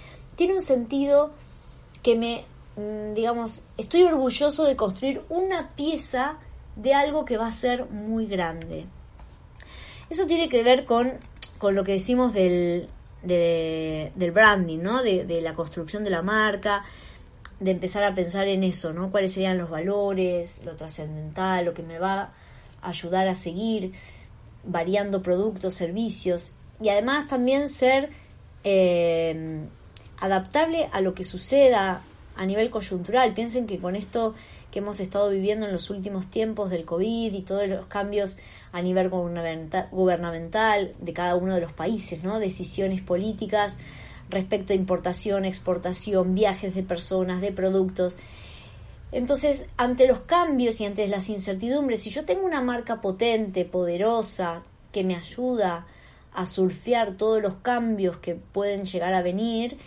tiene 0.41 0.55
un 0.55 0.63
sentido 0.63 1.33
que 2.03 2.17
me, 2.17 2.47
mm, 2.75 3.13
digamos, 3.13 3.65
estoy 3.77 4.05
orgulloso 4.05 4.65
de 4.65 4.75
construir 4.75 5.21
una 5.29 5.69
pieza 5.77 6.39
de 6.77 6.95
algo 6.95 7.27
que 7.27 7.37
va 7.37 7.47
a 7.47 7.53
ser 7.53 7.91
muy 7.91 8.25
grande. 8.25 8.87
Eso 10.09 10.25
tiene 10.25 10.49
que 10.49 10.63
ver 10.63 10.87
con, 10.87 11.13
con 11.59 11.75
lo 11.75 11.85
que 11.85 11.93
decimos 11.93 12.33
del, 12.33 12.89
del 13.23 14.31
branding, 14.33 14.79
¿no? 14.79 15.03
De, 15.03 15.27
de, 15.27 15.43
la 15.43 15.55
construcción 15.55 16.05
de 16.05 16.11
la 16.11 16.23
marca. 16.23 16.85
de 17.59 17.73
empezar 17.73 18.03
a 18.03 18.15
pensar 18.15 18.49
en 18.49 18.65
eso, 18.65 18.95
¿no? 18.95 19.11
Cuáles 19.11 19.35
serían 19.35 19.59
los 19.59 19.69
valores, 19.69 20.65
lo 20.65 20.75
trascendental, 20.75 21.67
lo 21.67 21.75
que 21.75 21.83
me 21.83 21.99
va 21.99 22.33
a 22.81 22.89
ayudar 22.89 23.29
a 23.29 23.35
seguir 23.35 23.93
variando 24.65 25.21
productos, 25.21 25.75
servicios 25.75 26.55
y 26.81 26.89
además 26.89 27.29
también 27.29 27.69
ser 27.69 28.09
eh, 28.65 29.69
adaptable 30.21 30.89
a 30.93 31.01
lo 31.01 31.15
que 31.15 31.25
suceda 31.25 32.03
a 32.37 32.47
nivel 32.47 32.71
coyuntural. 32.71 33.35
Piensen 33.35 33.67
que 33.67 33.79
con 33.79 33.97
esto 33.97 34.35
que 34.71 34.79
hemos 34.79 35.01
estado 35.01 35.31
viviendo 35.31 35.67
en 35.67 35.73
los 35.73 35.91
últimos 35.91 36.31
tiempos 36.31 36.71
del 36.71 36.85
COVID 36.85 37.33
y 37.35 37.43
todos 37.43 37.69
los 37.69 37.87
cambios 37.87 38.39
a 38.73 38.81
nivel 38.83 39.09
gubernamental 39.11 40.95
de 41.01 41.13
cada 41.13 41.35
uno 41.35 41.55
de 41.55 41.61
los 41.61 41.73
países, 41.73 42.23
¿no? 42.23 42.39
Decisiones 42.39 43.01
políticas 43.01 43.79
respecto 44.29 44.73
a 44.73 44.77
importación, 44.77 45.45
exportación, 45.45 46.35
viajes 46.35 46.75
de 46.75 46.83
personas, 46.85 47.41
de 47.41 47.51
productos. 47.51 48.17
Entonces, 49.13 49.69
ante 49.77 50.07
los 50.07 50.21
cambios 50.21 50.81
y 50.81 50.87
ante 50.87 51.09
las 51.09 51.29
incertidumbres, 51.29 52.05
si 52.05 52.11
yo 52.11 52.25
tengo 52.25 52.47
una 52.47 52.61
marca 52.61 53.01
potente, 53.01 53.65
poderosa, 53.65 54.63
que 54.93 55.03
me 55.03 55.17
ayuda 55.17 55.87
a 56.33 56.47
surfear 56.47 57.17
todos 57.17 57.43
los 57.43 57.55
cambios 57.55 58.19
que 58.19 58.37
pueden 58.37 58.85
llegar 58.85 59.15
a 59.15 59.23
venir, 59.23 59.79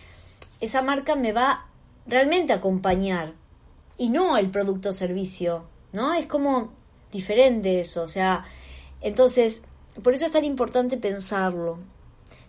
esa 0.63 0.81
marca 0.81 1.15
me 1.15 1.31
va 1.31 1.67
realmente 2.07 2.53
a 2.53 2.57
acompañar 2.57 3.33
y 3.97 4.09
no 4.09 4.37
el 4.37 4.49
producto 4.49 4.89
o 4.89 4.91
servicio, 4.93 5.65
¿no? 5.91 6.13
Es 6.13 6.25
como 6.25 6.71
diferente 7.11 7.79
eso, 7.79 8.03
o 8.03 8.07
sea, 8.07 8.45
entonces, 9.01 9.65
por 10.01 10.13
eso 10.13 10.25
es 10.25 10.31
tan 10.31 10.45
importante 10.45 10.97
pensarlo. 10.97 11.79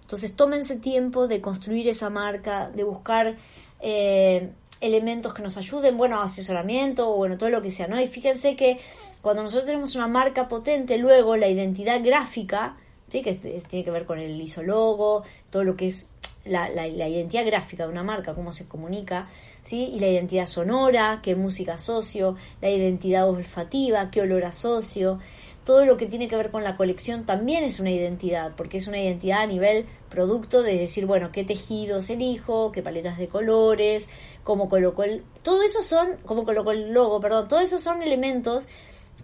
Entonces, 0.02 0.36
tómense 0.36 0.76
tiempo 0.76 1.26
de 1.26 1.40
construir 1.40 1.88
esa 1.88 2.08
marca, 2.08 2.70
de 2.70 2.84
buscar 2.84 3.36
eh, 3.80 4.52
elementos 4.80 5.34
que 5.34 5.42
nos 5.42 5.56
ayuden, 5.56 5.96
bueno, 5.96 6.22
asesoramiento 6.22 7.10
o 7.10 7.16
bueno, 7.16 7.36
todo 7.36 7.50
lo 7.50 7.62
que 7.62 7.70
sea, 7.70 7.88
¿no? 7.88 8.00
Y 8.00 8.06
fíjense 8.06 8.54
que 8.54 8.78
cuando 9.22 9.42
nosotros 9.42 9.66
tenemos 9.66 9.96
una 9.96 10.06
marca 10.06 10.46
potente, 10.46 10.98
luego 10.98 11.36
la 11.36 11.48
identidad 11.48 12.00
gráfica, 12.04 12.76
¿sí? 13.08 13.22
que 13.22 13.34
tiene 13.34 13.84
que 13.84 13.90
ver 13.90 14.04
con 14.04 14.18
el 14.18 14.40
isólogo, 14.40 15.24
todo 15.50 15.64
lo 15.64 15.76
que 15.76 15.88
es 15.88 16.10
la, 16.44 16.68
la, 16.68 16.86
identidad 16.86 17.46
gráfica 17.46 17.84
de 17.84 17.92
una 17.92 18.02
marca, 18.02 18.34
cómo 18.34 18.52
se 18.52 18.68
comunica, 18.68 19.28
¿sí? 19.62 19.92
y 19.94 20.00
la 20.00 20.08
identidad 20.08 20.46
sonora, 20.46 21.20
qué 21.22 21.34
música 21.34 21.74
asocio, 21.74 22.36
la 22.60 22.70
identidad 22.70 23.28
olfativa, 23.28 24.10
qué 24.10 24.20
olor 24.20 24.44
asocio, 24.44 25.18
todo 25.64 25.86
lo 25.86 25.96
que 25.96 26.06
tiene 26.06 26.28
que 26.28 26.36
ver 26.36 26.50
con 26.50 26.62
la 26.62 26.76
colección 26.76 27.24
también 27.24 27.64
es 27.64 27.80
una 27.80 27.90
identidad, 27.90 28.52
porque 28.54 28.76
es 28.76 28.86
una 28.86 29.00
identidad 29.00 29.40
a 29.40 29.46
nivel 29.46 29.86
producto 30.10 30.62
de 30.62 30.76
decir, 30.76 31.06
bueno, 31.06 31.32
qué 31.32 31.42
tejidos 31.42 32.10
elijo, 32.10 32.70
qué 32.70 32.82
paletas 32.82 33.16
de 33.16 33.28
colores, 33.28 34.08
cómo 34.42 34.68
coloco 34.68 35.02
el... 35.02 35.24
Todo 35.42 35.62
eso 35.62 35.80
son, 35.80 36.16
cómo 36.26 36.44
coloco 36.44 36.70
el 36.70 36.92
logo, 36.92 37.20
perdón, 37.20 37.48
todo 37.48 37.60
eso 37.60 37.78
son 37.78 38.02
elementos 38.02 38.68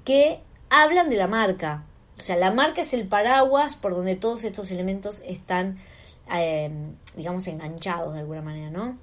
que 0.05 0.41
hablan 0.71 1.11
de 1.11 1.17
la 1.17 1.27
marca. 1.27 1.85
O 2.17 2.23
sea, 2.23 2.37
la 2.37 2.50
marca 2.50 2.81
es 2.81 2.95
el 2.95 3.07
paraguas 3.07 3.77
por 3.77 3.95
donde 3.95 4.17
todos 4.17 4.45
estos 4.45 4.71
elementos 4.71 5.23
están, 5.27 5.79
eh, 6.33 6.71
digamos, 7.17 7.47
enganchados 7.47 8.15
de 8.15 8.21
alguna 8.21 8.43
manera, 8.43 8.71
¿no? 8.71 8.99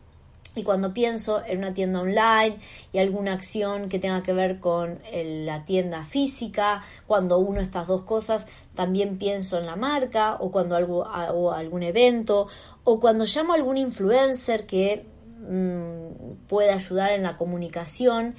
Y 0.57 0.63
cuando 0.63 0.91
pienso 0.91 1.45
en 1.45 1.59
una 1.59 1.75
tienda 1.75 2.01
online 2.01 2.57
y 2.91 2.97
alguna 2.97 3.33
acción 3.33 3.89
que 3.89 3.99
tenga 3.99 4.23
que 4.23 4.33
ver 4.33 4.59
con 4.59 4.99
la 5.13 5.65
tienda 5.65 6.03
física, 6.03 6.81
cuando 7.05 7.37
uno 7.37 7.61
estas 7.61 7.85
dos 7.85 8.01
cosas, 8.01 8.47
también 8.73 9.19
pienso 9.19 9.59
en 9.59 9.67
la 9.67 9.75
marca 9.75 10.37
o 10.39 10.49
cuando 10.49 10.75
algo, 10.75 11.05
hago 11.05 11.51
algún 11.51 11.83
evento 11.83 12.47
o 12.83 12.99
cuando 12.99 13.25
llamo 13.25 13.53
a 13.53 13.55
algún 13.55 13.77
influencer 13.77 14.65
que 14.65 15.05
mmm, 15.47 16.47
pueda 16.47 16.73
ayudar 16.73 17.11
en 17.11 17.21
la 17.21 17.37
comunicación. 17.37 18.33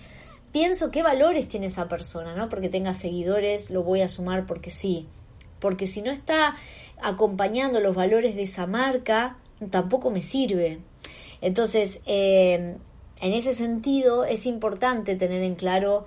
Pienso 0.50 0.90
qué 0.90 1.04
valores 1.04 1.46
tiene 1.46 1.66
esa 1.66 1.86
persona, 1.86 2.34
¿no? 2.34 2.48
Porque 2.48 2.68
tenga 2.68 2.94
seguidores, 2.94 3.70
lo 3.70 3.84
voy 3.84 4.02
a 4.02 4.08
sumar 4.08 4.44
porque 4.44 4.72
sí. 4.72 5.06
Porque 5.60 5.86
si 5.86 6.02
no 6.02 6.10
está 6.10 6.56
acompañando 7.02 7.80
los 7.80 7.94
valores 7.94 8.34
de 8.34 8.42
esa 8.42 8.66
marca, 8.66 9.38
tampoco 9.70 10.10
me 10.10 10.22
sirve. 10.22 10.80
Entonces, 11.40 12.02
eh, 12.06 12.76
en 13.20 13.32
ese 13.32 13.52
sentido, 13.52 14.24
es 14.24 14.46
importante 14.46 15.16
tener 15.16 15.42
en 15.42 15.54
claro 15.54 16.06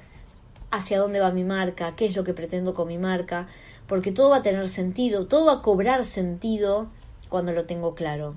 hacia 0.71 0.99
dónde 0.99 1.19
va 1.19 1.31
mi 1.31 1.43
marca, 1.43 1.95
qué 1.95 2.05
es 2.05 2.15
lo 2.15 2.23
que 2.23 2.33
pretendo 2.33 2.73
con 2.73 2.87
mi 2.87 2.97
marca, 2.97 3.47
porque 3.87 4.11
todo 4.11 4.29
va 4.29 4.37
a 4.37 4.43
tener 4.43 4.69
sentido, 4.69 5.27
todo 5.27 5.45
va 5.45 5.53
a 5.55 5.61
cobrar 5.61 6.05
sentido 6.05 6.89
cuando 7.29 7.51
lo 7.51 7.65
tengo 7.65 7.93
claro. 7.93 8.35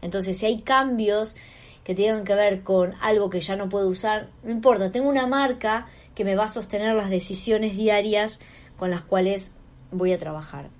Entonces, 0.00 0.38
si 0.38 0.46
hay 0.46 0.60
cambios 0.60 1.36
que 1.84 1.94
tengan 1.94 2.24
que 2.24 2.34
ver 2.34 2.62
con 2.62 2.94
algo 3.00 3.30
que 3.30 3.40
ya 3.40 3.56
no 3.56 3.68
puedo 3.68 3.88
usar, 3.88 4.30
no 4.42 4.50
importa, 4.50 4.90
tengo 4.90 5.08
una 5.08 5.26
marca 5.26 5.86
que 6.14 6.24
me 6.24 6.34
va 6.34 6.44
a 6.44 6.48
sostener 6.48 6.94
las 6.94 7.10
decisiones 7.10 7.76
diarias 7.76 8.40
con 8.78 8.90
las 8.90 9.02
cuales 9.02 9.54
voy 9.92 10.12
a 10.12 10.18
trabajar. 10.18 10.70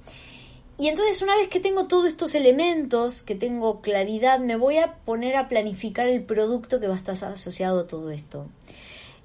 Y 0.79 0.89
entonces 0.89 1.23
una 1.23 1.37
vez 1.37 1.49
que 1.49 1.61
tengo 1.61 1.87
todos 1.87 2.07
estos 2.07 2.35
elementos, 2.35 3.23
que 3.23 3.35
tengo 3.35 3.81
claridad, 3.81 4.41
me 4.41 4.57
voy 4.57 4.77
a 4.79 4.95
poner 4.95 5.37
a 5.37 5.49
planificar 5.49 6.07
el 6.07 6.23
producto 6.23 6.81
que 6.81 6.87
va 6.87 6.95
a 6.95 6.99
estar 6.99 7.15
asociado 7.33 7.81
a 7.81 7.87
todo 7.87 8.11
esto. 8.11 8.47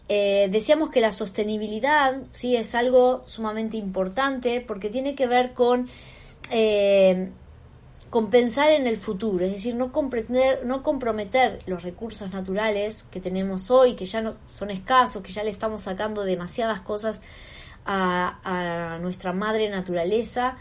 Eh, 0.07 0.47
decíamos 0.49 0.91
que 0.91 1.01
la 1.01 1.11
sostenibilidad 1.11 2.21
sí 2.31 2.55
es 2.55 2.73
algo 2.73 3.21
sumamente 3.25 3.77
importante 3.77 4.61
porque 4.61 4.89
tiene 4.89 5.13
que 5.13 5.27
ver 5.27 5.53
con, 5.53 5.89
eh, 6.51 7.29
pensar 8.29 8.71
en 8.71 8.87
el 8.87 8.97
futuro, 8.97 9.45
es 9.45 9.51
decir, 9.51 9.75
no 9.75 9.91
comprometer, 9.93 10.65
no 10.65 10.83
comprometer 10.83 11.61
los 11.65 11.83
recursos 11.83 12.31
naturales 12.33 13.03
que 13.03 13.21
tenemos 13.21 13.71
hoy, 13.71 13.95
que 13.95 14.05
ya 14.05 14.21
no 14.21 14.35
son 14.49 14.69
escasos, 14.69 15.23
que 15.23 15.31
ya 15.31 15.43
le 15.43 15.51
estamos 15.51 15.81
sacando 15.83 16.23
demasiadas 16.23 16.81
cosas 16.81 17.21
a 17.85 18.99
nuestra 19.01 19.33
madre 19.33 19.69
naturaleza 19.69 20.57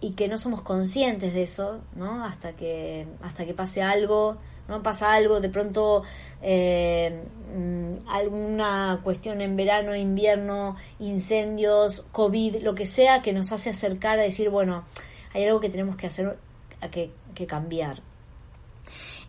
y 0.00 0.12
que 0.12 0.28
no 0.28 0.38
somos 0.38 0.60
conscientes 0.62 1.34
de 1.34 1.42
eso, 1.42 1.80
¿no? 1.94 2.24
Hasta 2.24 2.52
que, 2.54 3.06
hasta 3.22 3.46
que 3.46 3.54
pase 3.54 3.82
algo, 3.82 4.36
¿no? 4.68 4.82
Pasa 4.82 5.12
algo, 5.12 5.40
de 5.40 5.48
pronto 5.48 6.02
eh, 6.42 7.22
mm, 7.56 8.08
alguna 8.08 9.00
cuestión 9.02 9.40
en 9.40 9.56
verano, 9.56 9.94
invierno, 9.94 10.76
incendios, 10.98 12.02
COVID, 12.12 12.62
lo 12.62 12.74
que 12.74 12.86
sea, 12.86 13.22
que 13.22 13.32
nos 13.32 13.52
hace 13.52 13.70
acercar 13.70 14.18
a 14.18 14.22
decir, 14.22 14.50
bueno, 14.50 14.84
hay 15.32 15.44
algo 15.44 15.60
que 15.60 15.68
tenemos 15.68 15.96
que 15.96 16.06
hacer, 16.08 16.38
que, 16.90 17.10
que 17.34 17.46
cambiar. 17.46 18.00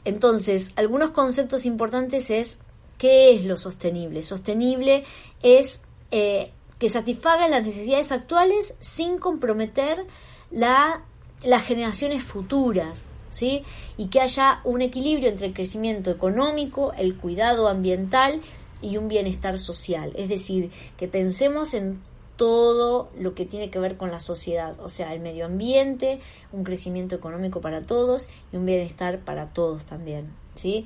Entonces, 0.05 0.73
algunos 0.75 1.11
conceptos 1.11 1.65
importantes 1.65 2.29
es, 2.29 2.61
¿qué 2.97 3.33
es 3.35 3.45
lo 3.45 3.57
sostenible? 3.57 4.21
Sostenible 4.21 5.03
es 5.41 5.83
eh, 6.11 6.51
que 6.79 6.89
satisfaga 6.89 7.47
las 7.47 7.65
necesidades 7.65 8.11
actuales 8.11 8.77
sin 8.79 9.17
comprometer 9.17 10.05
la, 10.51 11.03
las 11.43 11.63
generaciones 11.63 12.23
futuras, 12.23 13.13
¿sí? 13.29 13.63
Y 13.97 14.07
que 14.07 14.21
haya 14.21 14.61
un 14.63 14.81
equilibrio 14.81 15.29
entre 15.29 15.47
el 15.47 15.53
crecimiento 15.53 16.11
económico, 16.11 16.93
el 16.97 17.15
cuidado 17.15 17.67
ambiental 17.67 18.41
y 18.81 18.97
un 18.97 19.07
bienestar 19.07 19.59
social. 19.59 20.13
Es 20.15 20.29
decir, 20.29 20.71
que 20.97 21.07
pensemos 21.07 21.73
en 21.73 21.99
todo 22.37 23.09
lo 23.19 23.33
que 23.33 23.45
tiene 23.45 23.69
que 23.69 23.79
ver 23.79 23.97
con 23.97 24.11
la 24.11 24.19
sociedad, 24.19 24.79
o 24.79 24.89
sea, 24.89 25.13
el 25.13 25.19
medio 25.19 25.45
ambiente, 25.45 26.19
un 26.51 26.63
crecimiento 26.63 27.15
económico 27.15 27.61
para 27.61 27.81
todos 27.81 28.27
y 28.53 28.57
un 28.57 28.65
bienestar 28.65 29.19
para 29.19 29.47
todos 29.47 29.85
también, 29.85 30.31
¿sí? 30.53 30.85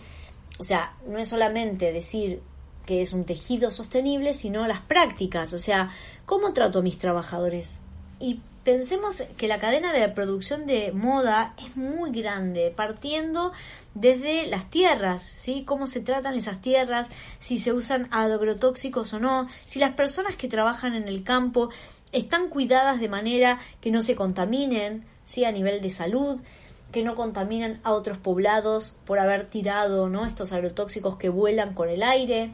O 0.58 0.64
sea, 0.64 0.96
no 1.08 1.20
es 1.20 1.28
solamente 1.28 1.92
decir 1.92 2.42
que 2.86 3.02
es 3.02 3.14
un 3.14 3.26
tejido 3.26 3.70
sostenible, 3.70 4.34
sino 4.34 4.66
las 4.66 4.80
prácticas, 4.82 5.54
o 5.54 5.60
sea, 5.60 5.90
cómo 6.26 6.54
trato 6.54 6.80
a 6.80 6.82
mis 6.82 6.98
trabajadores 6.98 7.82
y 8.20 8.40
pensemos 8.64 9.24
que 9.38 9.48
la 9.48 9.60
cadena 9.60 9.92
de 9.94 10.08
producción 10.10 10.68
de 10.68 10.92
moda 10.92 11.54
es 11.58 11.78
muy 11.78 12.12
grande, 12.12 12.72
partiendo 12.76 13.52
desde 13.94 14.48
las 14.48 14.70
tierras, 14.70 15.24
¿sí? 15.24 15.64
Cómo 15.66 15.88
se 15.88 16.02
tratan 16.02 16.36
esas 16.36 16.62
tierras, 16.62 17.08
si 17.40 17.58
se 17.58 17.74
usan 17.74 18.08
agrotóxicos 18.12 19.14
o 19.14 19.20
no, 19.20 19.48
si 19.66 19.80
las 19.80 19.92
personas 19.92 20.36
que 20.36 20.48
trabajan 20.48 20.96
en 20.96 21.08
el 21.08 21.24
campo 21.24 21.70
están 22.12 22.50
cuidadas 22.50 23.00
de 23.00 23.10
manera 23.10 23.60
que 23.80 23.92
no 23.92 24.02
se 24.02 24.16
contaminen, 24.16 25.06
¿sí? 25.26 25.46
A 25.46 25.52
nivel 25.52 25.82
de 25.82 25.90
salud, 25.90 26.40
que 26.92 27.04
no 27.04 27.16
contaminen 27.16 27.80
a 27.84 27.94
otros 27.94 28.18
poblados 28.18 28.98
por 29.06 29.20
haber 29.20 29.46
tirado, 29.46 30.10
¿no? 30.10 30.26
Estos 30.26 30.52
agrotóxicos 30.52 31.16
que 31.16 31.30
vuelan 31.30 31.74
con 31.74 31.90
el 31.90 32.04
aire 32.04 32.52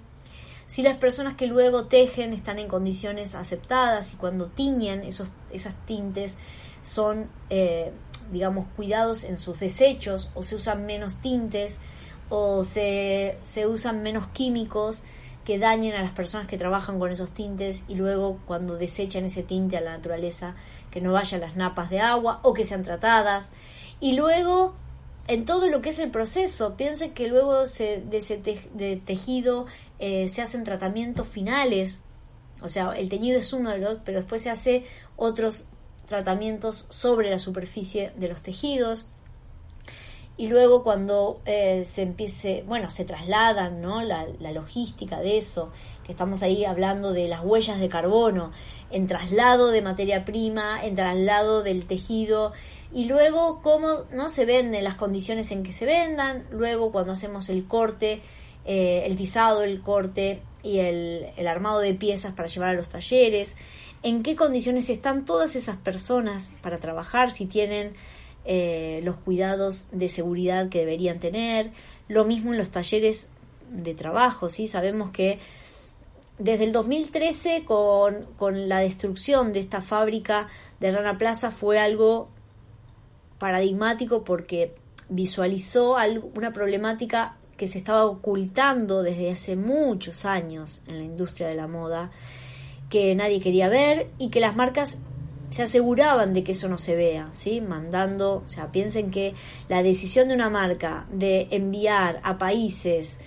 si 0.67 0.83
las 0.83 0.97
personas 0.97 1.36
que 1.36 1.47
luego 1.47 1.86
tejen 1.86 2.33
están 2.33 2.59
en 2.59 2.67
condiciones 2.67 3.33
aceptadas 3.33 4.13
y 4.13 4.17
cuando 4.17 4.47
tiñen 4.47 5.01
esos 5.03 5.29
esas 5.51 5.74
tintes 5.86 6.38
son 6.83 7.27
eh, 7.50 7.91
digamos 8.31 8.67
cuidados 8.75 9.24
en 9.24 9.38
sus 9.38 9.59
desechos 9.59 10.29
o 10.36 10.43
se 10.43 10.55
usan 10.55 10.86
menos 10.86 11.15
tintes 11.15 11.79
o 12.29 12.63
se, 12.63 13.38
se 13.41 13.65
usan 13.65 14.03
menos 14.03 14.27
químicos 14.27 15.03
que 15.45 15.59
dañen 15.59 15.95
a 15.95 16.01
las 16.01 16.12
personas 16.12 16.45
que 16.47 16.57
trabajan 16.57 17.00
con 17.00 17.09
esos 17.09 17.31
tintes 17.31 17.86
y 17.88 17.95
luego 17.95 18.38
cuando 18.45 18.75
desechan 18.77 19.24
ese 19.24 19.43
tinte 19.43 19.77
a 19.77 19.81
la 19.81 19.95
naturaleza 19.95 20.55
que 20.91 21.00
no 21.00 21.13
vayan 21.13 21.39
las 21.39 21.55
napas 21.55 21.89
de 21.89 22.01
agua 22.01 22.41
o 22.43 22.53
que 22.53 22.65
sean 22.65 22.83
tratadas. 22.83 23.53
Y 24.01 24.17
luego 24.17 24.75
en 25.27 25.46
todo 25.46 25.67
lo 25.67 25.81
que 25.81 25.89
es 25.89 26.00
el 26.00 26.10
proceso. 26.10 26.75
Piensen 26.75 27.13
que 27.13 27.27
luego 27.27 27.67
se, 27.67 28.01
de 28.01 28.17
ese 28.17 28.38
de 28.38 29.01
tejido 29.05 29.67
eh, 30.00 30.27
se 30.27 30.41
hacen 30.41 30.63
tratamientos 30.63 31.27
finales. 31.27 32.03
O 32.62 32.67
sea, 32.67 32.91
el 32.91 33.10
teñido 33.10 33.39
es 33.39 33.53
uno 33.53 33.72
de 33.72 33.79
los, 33.79 34.00
pero 34.03 34.19
después 34.19 34.41
se 34.41 34.50
hace 34.50 34.86
otros 35.15 35.65
tratamientos 36.05 36.86
sobre 36.89 37.29
la 37.29 37.39
superficie 37.39 38.12
de 38.15 38.29
los 38.29 38.41
tejidos. 38.41 39.10
Y 40.39 40.50
luego 40.50 40.84
cuando 40.84 41.41
eh, 41.46 41.84
se 41.84 42.03
empiece, 42.03 42.63
bueno, 42.67 42.91
se 42.91 43.05
trasladan, 43.05 43.81
¿no? 43.81 44.03
La, 44.03 44.27
la 44.39 44.51
logística 44.51 45.19
de 45.19 45.38
eso, 45.38 45.72
que 46.03 46.12
estamos 46.12 46.43
ahí 46.43 46.63
hablando 46.63 47.12
de 47.12 47.27
las 47.27 47.43
huellas 47.43 47.79
de 47.79 47.89
carbono, 47.89 48.51
en 48.91 49.07
traslado 49.07 49.69
de 49.69 49.81
materia 49.81 50.25
prima, 50.25 50.86
en 50.86 50.96
traslado 50.96 51.63
del 51.63 51.86
tejido, 51.86 52.53
y 52.91 53.06
luego 53.06 53.62
cómo 53.62 54.03
no 54.12 54.29
se 54.29 54.46
venden, 54.46 54.84
las 54.84 54.96
condiciones 54.96 55.51
en 55.51 55.63
que 55.63 55.74
se 55.74 55.86
vendan, 55.86 56.46
luego 56.51 56.91
cuando 56.91 57.13
hacemos 57.13 57.50
el 57.50 57.65
corte, 57.65 58.22
eh, 58.65 59.03
el 59.06 59.15
tizado, 59.15 59.63
el 59.63 59.82
corte 59.82 60.41
y 60.63 60.79
el, 60.79 61.27
el 61.36 61.48
armado 61.48 61.79
de 61.79 61.94
piezas 61.94 62.34
para 62.34 62.48
llevar 62.48 62.70
a 62.70 62.74
los 62.74 62.89
talleres, 62.89 63.56
en 64.03 64.24
qué 64.24 64.36
condiciones 64.36 64.89
están 64.89 65.25
todas 65.25 65.56
esas 65.56 65.77
personas 65.77 66.51
para 66.62 66.77
trabajar, 66.77 67.32
si 67.32 67.46
tienen 67.46 67.94
eh, 68.46 69.01
los 69.03 69.17
cuidados 69.17 69.88
de 69.91 70.08
seguridad 70.08 70.70
que 70.70 70.79
deberían 70.79 71.20
tener, 71.20 71.72
lo 72.08 72.24
mismo 72.24 72.53
en 72.53 72.58
los 72.58 72.70
talleres 72.70 73.32
de 73.70 73.94
trabajo, 73.94 74.48
¿sí? 74.48 74.70
Sabemos 74.70 75.10
que 75.10 75.39
desde 76.39 76.63
el 76.63 76.72
2013 76.72 77.65
con, 77.65 78.25
con 78.38 78.70
la 78.70 78.79
destrucción 78.79 79.51
de 79.51 79.60
esta 79.60 79.82
fábrica 79.82 80.48
de 80.79 80.91
Rana 80.91 81.17
Plaza 81.17 81.51
fue 81.51 81.79
algo 81.79 82.29
paradigmático 83.39 84.24
porque 84.24 84.75
visualizó 85.10 85.96
una 86.36 86.51
problemática 86.51 87.38
que 87.56 87.67
se 87.67 87.79
estaba 87.79 88.06
ocultando 88.06 89.03
desde 89.03 89.32
hace 89.32 89.56
muchos 89.56 90.25
años 90.25 90.84
en 90.88 91.00
la 91.00 91.06
industria 91.06 91.48
de 91.48 91.56
la 91.56 91.67
moda, 91.67 92.12
que 92.89 93.15
nadie 93.15 93.39
quería 93.39 93.67
ver 93.67 94.10
y 94.17 94.29
que 94.29 94.39
las 94.39 94.56
marcas 94.56 95.01
se 95.50 95.63
aseguraban 95.63 96.34
de 96.34 96.44
que 96.44 96.51
eso 96.51 96.67
no 96.67 96.77
se 96.77 96.96
vea, 96.96 97.29
¿sí? 97.34 97.62
Mandando, 97.62 98.44
o 98.46 98.50
sea, 98.50 98.72
piensen 98.72 99.12
que 99.12 99.34
la 99.70 99.82
decisión 99.82 100.27
de 100.27 100.36
una 100.36 100.50
marca 100.50 101.06
de 101.12 101.48
enviar 101.51 102.20
a 102.24 102.38
países 102.38 103.20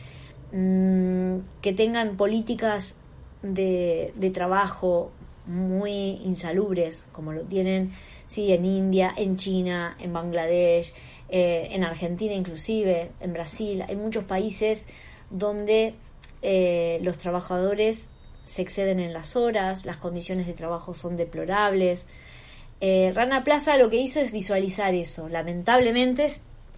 mmm, 0.53 1.39
que 1.61 1.73
tengan 1.73 2.17
políticas 2.17 3.01
de, 3.43 4.13
de 4.17 4.31
trabajo 4.31 5.13
muy 5.47 6.21
insalubres, 6.23 7.09
como 7.13 7.33
lo 7.33 7.43
tienen 7.43 7.93
sí, 8.31 8.53
en 8.53 8.65
India, 8.65 9.13
en 9.17 9.37
China, 9.37 9.97
en 9.99 10.13
Bangladesh, 10.13 10.95
eh, 11.29 11.67
en 11.73 11.83
Argentina 11.83 12.33
inclusive, 12.33 13.11
en 13.19 13.33
Brasil, 13.33 13.83
hay 13.83 13.97
muchos 13.97 14.23
países 14.23 14.87
donde 15.31 15.95
eh, 16.41 17.01
los 17.03 17.19
trabajadores 17.19 18.09
se 18.47 18.63
exceden 18.63 19.01
en 19.01 19.13
las 19.13 19.35
horas, 19.35 19.85
las 19.85 19.97
condiciones 19.97 20.47
de 20.47 20.53
trabajo 20.53 20.95
son 20.95 21.17
deplorables. 21.17 22.07
Eh, 22.81 23.11
Rana 23.13 23.43
Plaza 23.43 23.77
lo 23.77 23.91
que 23.91 23.97
hizo 23.97 24.21
es 24.21 24.31
visualizar 24.31 24.95
eso. 24.95 25.29
Lamentablemente 25.29 26.29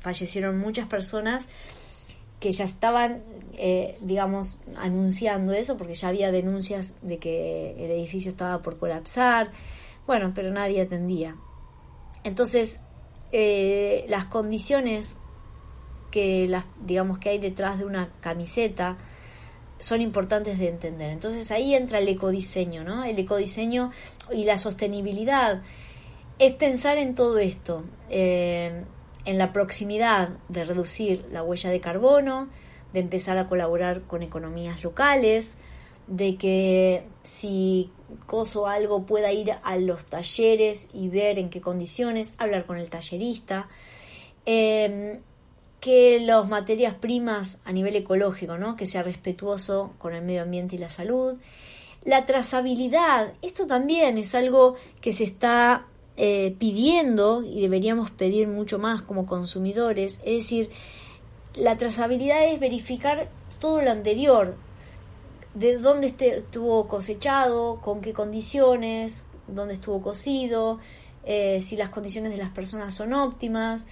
fallecieron 0.00 0.58
muchas 0.58 0.88
personas 0.88 1.48
que 2.40 2.50
ya 2.50 2.64
estaban, 2.64 3.22
digamos, 4.00 4.58
anunciando 4.76 5.52
eso, 5.52 5.76
porque 5.76 5.94
ya 5.94 6.08
había 6.08 6.32
denuncias 6.32 6.94
de 7.02 7.18
que 7.18 7.72
el 7.78 7.90
edificio 7.90 8.30
estaba 8.30 8.62
por 8.62 8.78
colapsar, 8.78 9.52
bueno, 10.06 10.32
pero 10.34 10.50
nadie 10.50 10.80
atendía. 10.80 11.36
Entonces, 12.24 12.80
eh, 13.32 14.04
las 14.08 14.26
condiciones 14.26 15.16
que 16.10 16.46
las, 16.46 16.66
digamos 16.84 17.18
que 17.18 17.30
hay 17.30 17.38
detrás 17.38 17.78
de 17.78 17.84
una 17.84 18.10
camiseta 18.20 18.96
son 19.78 20.00
importantes 20.00 20.58
de 20.58 20.68
entender. 20.68 21.10
Entonces 21.10 21.50
ahí 21.50 21.74
entra 21.74 21.98
el 21.98 22.08
ecodiseño, 22.08 22.84
¿no? 22.84 23.04
El 23.04 23.18
ecodiseño 23.18 23.90
y 24.30 24.44
la 24.44 24.58
sostenibilidad 24.58 25.62
es 26.38 26.52
pensar 26.52 26.98
en 26.98 27.14
todo 27.14 27.38
esto, 27.38 27.82
eh, 28.08 28.84
en 29.24 29.38
la 29.38 29.52
proximidad 29.52 30.30
de 30.48 30.64
reducir 30.64 31.24
la 31.30 31.42
huella 31.42 31.70
de 31.70 31.80
carbono, 31.80 32.48
de 32.92 33.00
empezar 33.00 33.38
a 33.38 33.48
colaborar 33.48 34.02
con 34.02 34.22
economías 34.22 34.84
locales, 34.84 35.56
de 36.06 36.36
que 36.36 37.06
si 37.22 37.90
coso 38.26 38.66
algo 38.66 39.04
pueda 39.04 39.32
ir 39.32 39.52
a 39.62 39.76
los 39.76 40.04
talleres 40.04 40.88
y 40.92 41.08
ver 41.08 41.38
en 41.38 41.50
qué 41.50 41.60
condiciones, 41.60 42.34
hablar 42.38 42.66
con 42.66 42.78
el 42.78 42.90
tallerista, 42.90 43.68
em, 44.44 45.20
que 45.80 46.20
las 46.20 46.48
materias 46.48 46.94
primas 46.94 47.60
a 47.64 47.72
nivel 47.72 47.96
ecológico, 47.96 48.56
¿no? 48.56 48.76
que 48.76 48.86
sea 48.86 49.02
respetuoso 49.02 49.94
con 49.98 50.14
el 50.14 50.22
medio 50.22 50.42
ambiente 50.42 50.76
y 50.76 50.78
la 50.78 50.88
salud. 50.88 51.38
La 52.04 52.26
trazabilidad, 52.26 53.34
esto 53.42 53.66
también 53.66 54.18
es 54.18 54.34
algo 54.34 54.76
que 55.00 55.12
se 55.12 55.24
está 55.24 55.86
eh, 56.16 56.54
pidiendo 56.58 57.42
y 57.42 57.62
deberíamos 57.62 58.10
pedir 58.10 58.46
mucho 58.46 58.78
más 58.78 59.02
como 59.02 59.26
consumidores, 59.26 60.20
es 60.24 60.34
decir, 60.34 60.70
la 61.54 61.76
trazabilidad 61.78 62.44
es 62.44 62.60
verificar 62.60 63.28
todo 63.60 63.80
lo 63.82 63.90
anterior, 63.90 64.56
de 65.54 65.78
dónde 65.78 66.14
estuvo 66.18 66.88
cosechado, 66.88 67.80
con 67.80 68.00
qué 68.00 68.12
condiciones, 68.12 69.26
dónde 69.46 69.74
estuvo 69.74 70.00
cocido, 70.02 70.78
eh, 71.24 71.60
si 71.60 71.76
las 71.76 71.90
condiciones 71.90 72.32
de 72.32 72.38
las 72.38 72.50
personas 72.50 72.94
son 72.94 73.12
óptimas, 73.12 73.86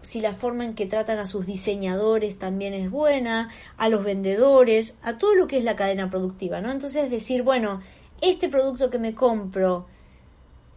si 0.00 0.20
la 0.20 0.32
forma 0.32 0.64
en 0.64 0.74
que 0.74 0.86
tratan 0.86 1.18
a 1.18 1.26
sus 1.26 1.46
diseñadores 1.46 2.38
también 2.38 2.74
es 2.74 2.90
buena, 2.90 3.50
a 3.76 3.88
los 3.88 4.04
vendedores, 4.04 4.98
a 5.02 5.16
todo 5.18 5.34
lo 5.34 5.46
que 5.46 5.58
es 5.58 5.64
la 5.64 5.76
cadena 5.76 6.10
productiva, 6.10 6.60
¿no? 6.60 6.70
Entonces 6.70 7.10
decir, 7.10 7.42
bueno, 7.42 7.80
este 8.20 8.48
producto 8.48 8.90
que 8.90 8.98
me 8.98 9.14
compro 9.14 9.86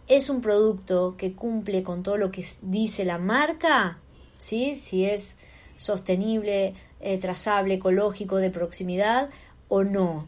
es 0.08 0.30
un 0.30 0.42
producto 0.42 1.16
que 1.18 1.34
cumple 1.34 1.82
con 1.82 2.04
todo 2.04 2.18
lo 2.18 2.32
que 2.32 2.46
dice 2.62 3.06
la 3.06 3.18
marca, 3.18 4.00
¿sí? 4.38 4.76
Si 4.76 5.06
es 5.06 5.36
sostenible, 5.78 6.76
eh, 7.00 7.18
trazable, 7.18 7.76
ecológico, 7.76 8.38
de 8.38 8.52
proximidad, 8.52 9.30
o 9.68 9.84
no. 9.84 10.28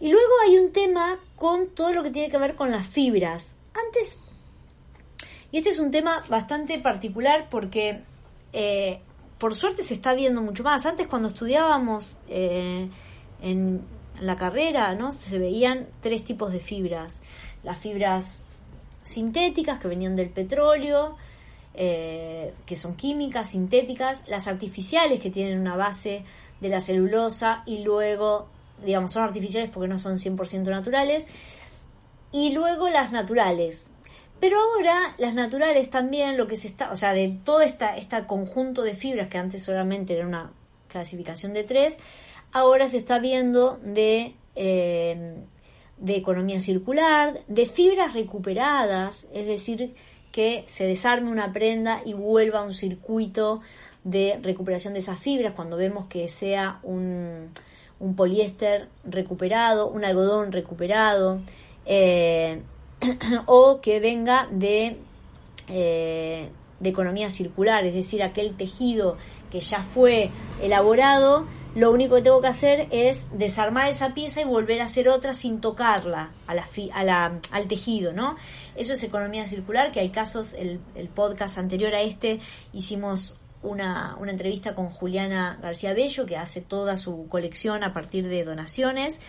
Y 0.00 0.10
luego 0.10 0.32
hay 0.44 0.58
un 0.58 0.72
tema 0.72 1.18
con 1.36 1.68
todo 1.68 1.92
lo 1.92 2.02
que 2.02 2.10
tiene 2.10 2.30
que 2.30 2.38
ver 2.38 2.54
con 2.54 2.70
las 2.70 2.86
fibras. 2.86 3.56
Antes, 3.74 4.20
y 5.50 5.58
este 5.58 5.70
es 5.70 5.80
un 5.80 5.90
tema 5.90 6.24
bastante 6.28 6.78
particular 6.78 7.48
porque 7.50 8.02
eh, 8.52 9.00
por 9.38 9.54
suerte 9.54 9.82
se 9.82 9.94
está 9.94 10.14
viendo 10.14 10.42
mucho 10.42 10.62
más. 10.62 10.86
Antes 10.86 11.06
cuando 11.06 11.28
estudiábamos 11.28 12.16
eh, 12.28 12.88
en 13.42 13.82
la 14.20 14.36
carrera, 14.36 14.94
¿no? 14.94 15.10
Se 15.12 15.38
veían 15.38 15.86
tres 16.00 16.24
tipos 16.24 16.52
de 16.52 16.60
fibras. 16.60 17.22
Las 17.62 17.78
fibras 17.78 18.42
sintéticas 19.02 19.80
que 19.80 19.88
venían 19.88 20.16
del 20.16 20.30
petróleo, 20.30 21.16
eh, 21.74 22.52
que 22.66 22.76
son 22.76 22.96
químicas, 22.96 23.50
sintéticas, 23.50 24.28
las 24.28 24.48
artificiales 24.48 25.20
que 25.20 25.30
tienen 25.30 25.60
una 25.60 25.76
base 25.76 26.24
de 26.60 26.68
la 26.68 26.80
celulosa 26.80 27.62
y 27.66 27.82
luego, 27.84 28.48
digamos, 28.84 29.12
son 29.12 29.24
artificiales 29.24 29.70
porque 29.72 29.88
no 29.88 29.98
son 29.98 30.18
100% 30.18 30.64
naturales, 30.64 31.28
y 32.32 32.52
luego 32.52 32.88
las 32.88 33.12
naturales. 33.12 33.90
Pero 34.40 34.58
ahora 34.60 35.14
las 35.18 35.34
naturales 35.34 35.90
también, 35.90 36.36
lo 36.36 36.46
que 36.46 36.56
se 36.56 36.68
está, 36.68 36.92
o 36.92 36.96
sea, 36.96 37.12
de 37.12 37.36
todo 37.44 37.60
este 37.60 37.86
conjunto 38.26 38.82
de 38.82 38.94
fibras 38.94 39.28
que 39.28 39.38
antes 39.38 39.64
solamente 39.64 40.14
era 40.14 40.26
una 40.26 40.52
clasificación 40.88 41.52
de 41.52 41.64
tres, 41.64 41.98
ahora 42.52 42.86
se 42.88 42.98
está 42.98 43.18
viendo 43.18 43.78
de, 43.82 44.34
eh, 44.54 45.36
de 45.96 46.16
economía 46.16 46.60
circular, 46.60 47.40
de 47.48 47.66
fibras 47.66 48.14
recuperadas, 48.14 49.28
es 49.32 49.46
decir, 49.46 49.94
que 50.30 50.62
se 50.66 50.86
desarme 50.86 51.30
una 51.30 51.52
prenda 51.52 52.00
y 52.04 52.12
vuelva 52.12 52.60
a 52.60 52.62
un 52.62 52.74
circuito 52.74 53.60
de 54.04 54.38
recuperación 54.42 54.94
de 54.94 55.00
esas 55.00 55.18
fibras, 55.18 55.54
cuando 55.54 55.76
vemos 55.76 56.06
que 56.06 56.28
sea 56.28 56.80
un, 56.82 57.50
un 58.00 58.16
poliéster 58.16 58.88
recuperado, 59.04 59.88
un 59.88 60.04
algodón 60.04 60.52
recuperado, 60.52 61.40
eh, 61.86 62.62
o 63.46 63.80
que 63.80 64.00
venga 64.00 64.48
de, 64.50 64.98
eh, 65.68 66.48
de 66.80 66.88
economía 66.88 67.30
circular, 67.30 67.84
es 67.84 67.94
decir, 67.94 68.22
aquel 68.22 68.56
tejido 68.56 69.16
que 69.50 69.60
ya 69.60 69.82
fue 69.82 70.30
elaborado, 70.62 71.46
lo 71.74 71.92
único 71.92 72.16
que 72.16 72.22
tengo 72.22 72.40
que 72.40 72.48
hacer 72.48 72.88
es 72.90 73.38
desarmar 73.38 73.88
esa 73.88 74.14
pieza 74.14 74.40
y 74.40 74.44
volver 74.44 74.80
a 74.80 74.84
hacer 74.84 75.08
otra 75.08 75.34
sin 75.34 75.60
tocarla 75.60 76.30
a 76.46 76.54
la, 76.54 76.66
a 76.92 77.04
la, 77.04 77.38
al 77.50 77.68
tejido, 77.68 78.12
¿no? 78.12 78.36
Eso 78.74 78.94
es 78.94 79.02
economía 79.04 79.46
circular, 79.46 79.92
que 79.92 80.00
hay 80.00 80.10
casos, 80.10 80.54
el, 80.54 80.80
el 80.94 81.08
podcast 81.08 81.58
anterior 81.58 81.94
a 81.94 82.00
este 82.00 82.40
hicimos 82.72 83.38
una, 83.68 84.16
una, 84.20 84.30
entrevista 84.30 84.74
con 84.74 84.88
Juliana 84.88 85.58
García 85.62 85.94
Bello, 85.94 86.26
que 86.26 86.36
hace 86.36 86.60
toda 86.60 86.96
su 86.96 87.28
colección 87.28 87.84
a 87.84 87.92
partir 87.92 88.28
de 88.28 88.44
donaciones. 88.44 89.20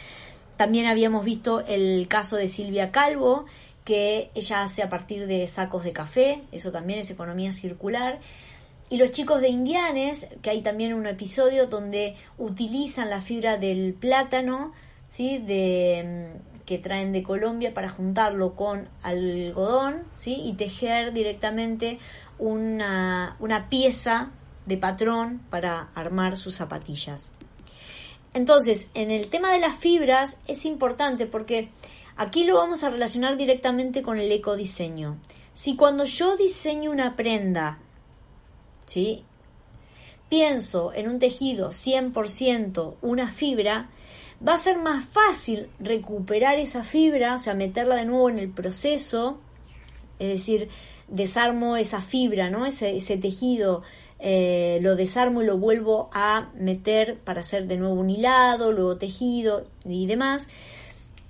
También 0.57 0.87
habíamos 0.87 1.23
visto 1.23 1.61
el 1.61 2.07
caso 2.07 2.35
de 2.35 2.47
Silvia 2.47 2.91
Calvo, 2.91 3.45
que 3.85 4.29
ella 4.35 4.61
hace 4.61 4.83
a 4.83 4.89
partir 4.89 5.25
de 5.25 5.47
sacos 5.47 5.83
de 5.83 5.93
café, 5.93 6.43
eso 6.51 6.71
también 6.71 6.99
es 6.99 7.09
economía 7.11 7.51
circular. 7.51 8.19
y 8.91 8.97
los 8.97 9.11
chicos 9.11 9.39
de 9.41 9.49
Indianes, 9.49 10.29
que 10.41 10.49
hay 10.49 10.61
también 10.61 10.93
un 10.93 11.05
episodio 11.05 11.67
donde 11.67 12.15
utilizan 12.39 13.09
la 13.09 13.21
fibra 13.21 13.57
del 13.57 13.93
plátano, 13.93 14.73
¿sí? 15.07 15.37
De, 15.37 16.31
mm, 16.35 16.65
que 16.65 16.77
traen 16.77 17.11
de 17.13 17.23
Colombia 17.23 17.73
para 17.73 17.89
juntarlo 17.89 18.55
con 18.55 18.89
algodón, 19.01 20.03
¿sí? 20.15 20.41
Y 20.45 20.53
tejer 20.53 21.13
directamente 21.13 21.97
una, 22.39 23.35
una 23.39 23.69
pieza 23.69 24.31
de 24.65 24.77
patrón 24.77 25.41
para 25.49 25.89
armar 25.93 26.37
sus 26.37 26.55
zapatillas. 26.55 27.33
Entonces, 28.33 28.91
en 28.93 29.11
el 29.11 29.27
tema 29.27 29.51
de 29.51 29.59
las 29.59 29.75
fibras 29.75 30.41
es 30.47 30.65
importante 30.65 31.25
porque 31.25 31.69
aquí 32.15 32.43
lo 32.43 32.55
vamos 32.55 32.83
a 32.83 32.89
relacionar 32.89 33.37
directamente 33.37 34.01
con 34.01 34.19
el 34.19 34.31
ecodiseño. 34.31 35.17
Si 35.53 35.75
cuando 35.75 36.05
yo 36.05 36.37
diseño 36.37 36.91
una 36.91 37.15
prenda, 37.15 37.79
¿sí? 38.85 39.25
pienso 40.29 40.93
en 40.93 41.09
un 41.09 41.19
tejido 41.19 41.69
100% 41.69 42.95
una 43.01 43.27
fibra, 43.27 43.89
va 44.47 44.53
a 44.53 44.59
ser 44.59 44.77
más 44.77 45.03
fácil 45.05 45.69
recuperar 45.79 46.59
esa 46.59 46.83
fibra, 46.83 47.35
o 47.35 47.39
sea, 47.39 47.55
meterla 47.55 47.95
de 47.95 48.05
nuevo 48.05 48.29
en 48.29 48.39
el 48.39 48.49
proceso, 48.51 49.39
es 50.19 50.29
decir, 50.29 50.69
desarmo 51.09 51.77
esa 51.77 52.01
fibra, 52.01 52.49
¿no? 52.49 52.65
ese, 52.65 52.97
ese 52.97 53.17
tejido 53.17 53.83
eh, 54.19 54.79
lo 54.81 54.97
desarmo 54.97 55.41
y 55.41 55.45
lo 55.45 55.57
vuelvo 55.57 56.09
a 56.11 56.49
meter 56.55 57.17
para 57.19 57.39
hacer 57.39 57.67
de 57.67 57.77
nuevo 57.77 57.95
un 57.95 58.09
hilado, 58.09 58.73
luego 58.73 58.97
tejido 58.97 59.65
y 59.85 60.07
demás, 60.07 60.49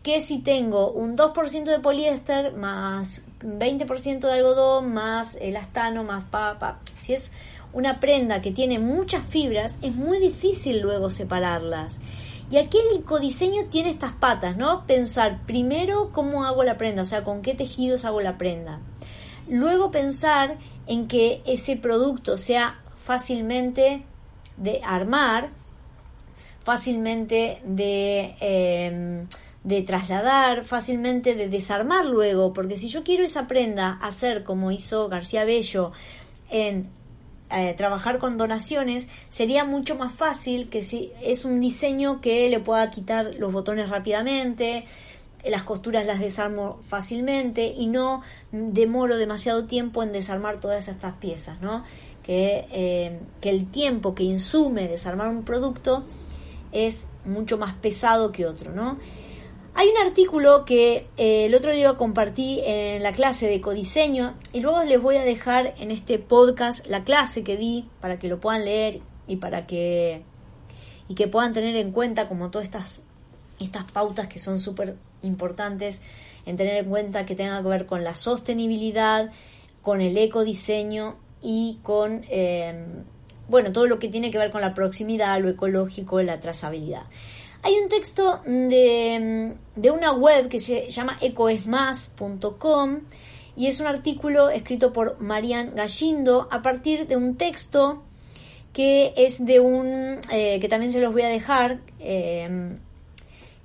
que 0.02 0.22
si 0.22 0.40
tengo 0.42 0.92
un 0.92 1.16
2% 1.16 1.66
de 1.66 1.80
poliéster 1.80 2.54
más 2.54 3.26
20% 3.42 4.20
de 4.22 4.34
algodón 4.34 4.92
más 4.94 5.36
elastano 5.40 6.04
más 6.04 6.26
papa, 6.26 6.80
si 7.00 7.14
es 7.14 7.34
una 7.74 8.00
prenda 8.00 8.42
que 8.42 8.52
tiene 8.52 8.80
muchas 8.80 9.24
fibras, 9.24 9.78
es 9.84 9.96
muy 9.96 10.18
difícil 10.20 10.80
luego 10.80 11.12
separarlas. 11.12 12.00
Y 12.50 12.58
aquí 12.58 12.80
el 12.80 13.02
ecodiseño 13.02 13.66
tiene 13.66 13.92
estas 13.92 14.14
patas, 14.14 14.58
¿no? 14.58 14.88
Pensar 14.88 15.46
primero 15.46 16.10
cómo 16.12 16.46
hago 16.46 16.64
la 16.64 16.78
prenda, 16.78 17.04
o 17.04 17.06
sea, 17.06 17.24
con 17.24 17.44
qué 17.44 17.54
tejidos 17.54 18.06
hago 18.06 18.22
la 18.22 18.40
prenda. 18.40 18.80
Luego 19.50 19.90
pensar 19.90 20.58
en 20.86 21.08
que 21.08 21.42
ese 21.46 21.76
producto 21.76 22.38
sea 22.38 22.80
fácilmente 23.04 24.04
de 24.58 24.82
armar, 24.84 25.50
fácilmente 26.62 27.60
de, 27.66 28.36
em, 28.40 29.28
de 29.64 29.82
trasladar, 29.82 30.66
fácilmente 30.66 31.34
de 31.34 31.50
desarmar 31.50 32.06
luego, 32.06 32.54
porque 32.54 32.78
si 32.78 32.90
yo 32.90 33.04
quiero 33.04 33.24
esa 33.24 33.48
prenda 33.48 33.98
hacer 34.02 34.44
como 34.44 34.72
hizo 34.72 35.10
García 35.10 35.46
Bello 35.46 35.92
en 36.52 36.90
eh, 37.52 37.74
trabajar 37.76 38.20
con 38.20 38.38
donaciones, 38.38 39.10
sería 39.30 39.66
mucho 39.66 39.96
más 39.96 40.14
fácil 40.14 40.70
que 40.70 40.84
si 40.84 41.12
es 41.24 41.46
un 41.46 41.60
diseño 41.60 42.22
que 42.22 42.48
le 42.48 42.60
pueda 42.60 42.92
quitar 42.92 43.34
los 43.40 43.52
botones 43.52 43.90
rápidamente, 43.90 44.86
las 45.46 45.64
costuras 45.64 46.06
las 46.06 46.20
desarmo 46.20 46.80
fácilmente 46.84 47.74
y 47.78 47.88
no 47.88 48.22
demoro 48.52 49.18
demasiado 49.18 49.66
tiempo 49.66 50.04
en 50.04 50.12
desarmar 50.12 50.60
todas 50.60 50.88
estas 50.88 51.16
piezas, 51.16 51.62
¿no? 51.62 51.84
Que, 52.24 52.68
eh, 52.72 53.20
que 53.42 53.50
el 53.50 53.72
tiempo 53.72 54.14
que 54.14 54.24
insume 54.24 54.88
desarmar 54.88 55.30
un 55.30 55.44
producto 55.44 56.04
es 56.72 57.08
mucho 57.26 57.58
más 57.58 57.74
pesado 57.74 58.32
que 58.32 58.46
otro, 58.46 58.74
¿no? 58.74 58.98
Hay 59.76 59.88
un 59.88 59.98
artículo 59.98 60.66
que 60.66 61.08
eh, 61.18 61.46
el 61.46 61.56
otro 61.56 61.72
día 61.72 61.94
compartí 61.94 62.60
en 62.66 63.02
la 63.02 63.14
clase 63.14 63.48
de 63.48 63.62
codiseño 63.62 64.34
y 64.52 64.60
luego 64.60 64.84
les 64.84 65.02
voy 65.02 65.16
a 65.16 65.24
dejar 65.24 65.74
en 65.80 65.92
este 65.92 66.20
podcast 66.20 66.86
la 66.88 67.04
clase 67.04 67.44
que 67.44 67.56
di 67.56 67.88
para 68.02 68.20
que 68.20 68.28
lo 68.28 68.40
puedan 68.40 68.66
leer 68.66 69.00
y 69.28 69.38
para 69.38 69.68
que 69.68 70.24
y 71.08 71.16
que 71.16 71.28
puedan 71.28 71.54
tener 71.54 71.76
en 71.76 71.92
cuenta 71.92 72.28
como 72.28 72.52
todas 72.52 72.68
estas 72.68 73.04
estas 73.60 73.90
pautas 73.92 74.28
que 74.28 74.40
son 74.40 74.60
súper 74.60 74.96
importantes 75.22 76.02
en 76.46 76.56
tener 76.58 76.78
en 76.78 76.90
cuenta 76.90 77.26
que 77.26 77.36
tenga 77.36 77.62
que 77.62 77.68
ver 77.68 77.86
con 77.86 78.04
la 78.04 78.16
sostenibilidad, 78.16 79.32
con 79.82 80.02
el 80.02 80.18
ecodiseño 80.18 81.18
y 81.42 81.80
con, 81.84 82.26
eh, 82.30 82.86
bueno, 83.48 83.72
todo 83.72 83.88
lo 83.88 84.00
que 84.00 84.08
tiene 84.08 84.32
que 84.32 84.38
ver 84.38 84.52
con 84.52 84.62
la 84.62 84.74
proximidad, 84.74 85.40
lo 85.40 85.50
ecológico, 85.50 86.22
la 86.22 86.40
trazabilidad. 86.40 87.04
Hay 87.62 87.74
un 87.74 87.90
texto 87.90 88.42
de, 88.46 89.56
de 89.76 89.92
una 89.92 90.14
web 90.14 90.48
que 90.48 90.60
se 90.60 90.90
llama 90.90 91.18
ecoesmas.com 91.20 93.02
y 93.58 93.68
es 93.68 93.82
un 93.82 93.88
artículo 93.88 94.50
escrito 94.50 94.94
por 94.94 95.20
Marian 95.20 95.76
Gallindo 95.76 96.48
a 96.50 96.62
partir 96.62 97.08
de 97.08 97.18
un 97.18 97.36
texto 97.36 98.04
que 98.72 99.14
es 99.18 99.46
de 99.46 99.60
un, 99.60 100.20
eh, 100.32 100.60
que 100.62 100.70
también 100.70 100.92
se 100.92 101.02
los 101.02 101.12
voy 101.12 101.24
a 101.24 101.28
dejar, 101.28 101.80
eh, 102.00 102.78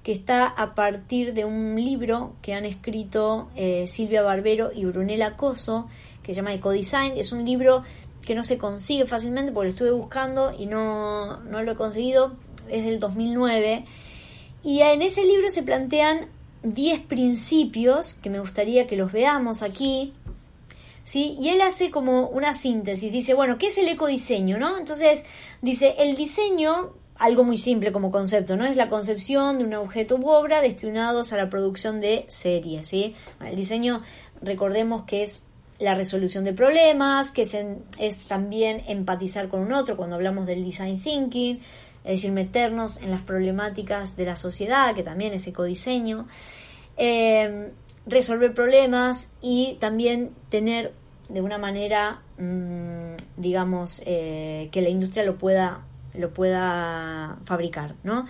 que 0.04 0.12
está 0.12 0.46
a 0.46 0.74
partir 0.74 1.32
de 1.32 1.46
un 1.46 1.76
libro 1.76 2.34
que 2.42 2.52
han 2.52 2.66
escrito 2.66 3.48
eh, 3.56 3.86
Silvia 3.86 4.22
Barbero 4.22 4.70
y 4.70 4.84
Brunella 4.84 5.34
Coso, 5.38 5.88
que 6.22 6.34
se 6.34 6.36
llama 6.36 6.52
Ecodesign. 6.52 7.16
Es 7.16 7.32
un 7.32 7.46
libro 7.46 7.82
que 8.24 8.34
no 8.34 8.42
se 8.42 8.58
consigue 8.58 9.06
fácilmente 9.06 9.50
porque 9.50 9.68
lo 9.68 9.72
estuve 9.72 9.90
buscando 9.92 10.54
y 10.56 10.66
no, 10.66 11.38
no 11.44 11.62
lo 11.62 11.72
he 11.72 11.74
conseguido. 11.74 12.36
Es 12.68 12.84
del 12.84 13.00
2009. 13.00 13.86
Y 14.62 14.82
en 14.82 15.00
ese 15.00 15.24
libro 15.24 15.48
se 15.48 15.62
plantean 15.62 16.28
10 16.64 17.00
principios 17.00 18.12
que 18.12 18.28
me 18.28 18.40
gustaría 18.40 18.86
que 18.86 18.96
los 18.96 19.10
veamos 19.10 19.62
aquí. 19.62 20.12
¿Sí? 21.02 21.38
Y 21.40 21.48
él 21.48 21.62
hace 21.62 21.90
como 21.90 22.28
una 22.28 22.52
síntesis, 22.52 23.10
dice, 23.10 23.32
bueno, 23.32 23.56
¿qué 23.56 23.68
es 23.68 23.78
el 23.78 23.88
ecodiseño? 23.88 24.58
¿no? 24.58 24.76
Entonces, 24.76 25.22
dice, 25.62 25.94
el 25.98 26.16
diseño 26.16 26.92
algo 27.16 27.44
muy 27.44 27.57
simple 27.57 27.92
como 27.92 28.11
concepto, 28.11 28.57
¿no? 28.57 28.66
Es 28.66 28.77
la 28.77 28.88
concepción 28.88 29.59
de 29.59 29.64
un 29.64 29.74
objeto 29.74 30.16
u 30.16 30.29
obra 30.29 30.61
destinados 30.61 31.33
a 31.33 31.37
la 31.37 31.48
producción 31.48 32.00
de 32.00 32.24
series, 32.29 32.88
¿sí? 32.88 33.14
El 33.44 33.57
diseño, 33.57 34.03
recordemos 34.42 35.05
que 35.05 35.22
es 35.22 35.44
la 35.79 35.94
resolución 35.94 36.44
de 36.44 36.53
problemas, 36.53 37.31
que 37.31 37.42
es, 37.42 37.57
es 37.98 38.20
también 38.27 38.83
empatizar 38.87 39.48
con 39.48 39.61
un 39.61 39.72
otro 39.72 39.96
cuando 39.96 40.16
hablamos 40.16 40.46
del 40.46 40.64
design 40.64 41.00
thinking, 41.00 41.61
es 42.05 42.11
decir, 42.11 42.33
meternos 42.33 43.00
en 43.00 43.11
las 43.11 43.22
problemáticas 43.22 44.16
de 44.16 44.27
la 44.27 44.37
sociedad, 44.37 44.94
que 44.94 45.03
también 45.03 45.33
es 45.33 45.46
ecodiseño, 45.46 46.27
eh, 46.96 47.72
resolver 48.07 48.53
problemas 48.55 49.33
y 49.40 49.77
también 49.81 50.31
tener 50.48 50.92
de 51.29 51.40
una 51.40 51.59
manera, 51.59 52.22
mm, 52.38 53.14
digamos, 53.37 54.03
eh, 54.05 54.68
que 54.70 54.83
la 54.83 54.90
industria 54.90 55.24
lo 55.24 55.38
pueda 55.38 55.85
lo 56.16 56.33
pueda 56.33 57.38
fabricar, 57.44 57.94
¿no? 58.03 58.27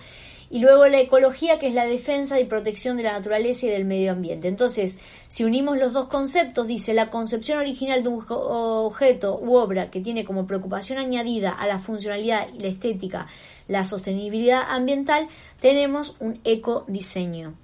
Y 0.49 0.59
luego 0.59 0.87
la 0.87 0.99
ecología, 0.99 1.57
que 1.57 1.67
es 1.67 1.73
la 1.73 1.85
defensa 1.85 2.39
y 2.39 2.45
protección 2.45 2.97
de 2.97 3.03
la 3.03 3.13
naturaleza 3.13 3.65
y 3.65 3.69
del 3.69 3.85
medio 3.85 4.11
ambiente. 4.11 4.47
Entonces, 4.47 4.99
si 5.27 5.43
unimos 5.43 5.77
los 5.77 5.93
dos 5.93 6.07
conceptos, 6.07 6.67
dice 6.67 6.93
la 6.93 7.09
concepción 7.09 7.57
original 7.59 8.03
de 8.03 8.09
un 8.09 8.25
objeto 8.29 9.39
u 9.41 9.55
obra 9.55 9.89
que 9.89 10.01
tiene 10.01 10.23
como 10.23 10.45
preocupación 10.45 10.99
añadida 10.99 11.51
a 11.51 11.65
la 11.65 11.79
funcionalidad 11.79 12.47
y 12.53 12.59
la 12.59 12.67
estética 12.67 13.27
la 13.67 13.83
sostenibilidad 13.83 14.61
ambiental, 14.67 15.27
tenemos 15.59 16.15
un 16.19 16.39
ecodiseño. 16.43 17.55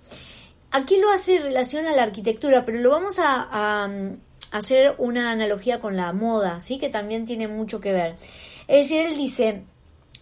Aquí 0.71 0.97
lo 0.97 1.11
hace 1.11 1.35
en 1.35 1.43
relación 1.43 1.85
a 1.85 1.95
la 1.95 2.03
arquitectura, 2.03 2.65
pero 2.65 2.79
lo 2.79 2.91
vamos 2.91 3.19
a, 3.19 3.47
a 3.51 3.89
hacer 4.51 4.95
una 4.97 5.31
analogía 5.31 5.79
con 5.79 5.97
la 5.97 6.13
moda, 6.13 6.61
¿sí? 6.61 6.79
que 6.79 6.89
también 6.89 7.25
tiene 7.25 7.47
mucho 7.47 7.81
que 7.81 7.93
ver. 7.93 8.15
Es 8.67 8.89
decir, 8.89 9.05
él 9.05 9.17
dice, 9.17 9.63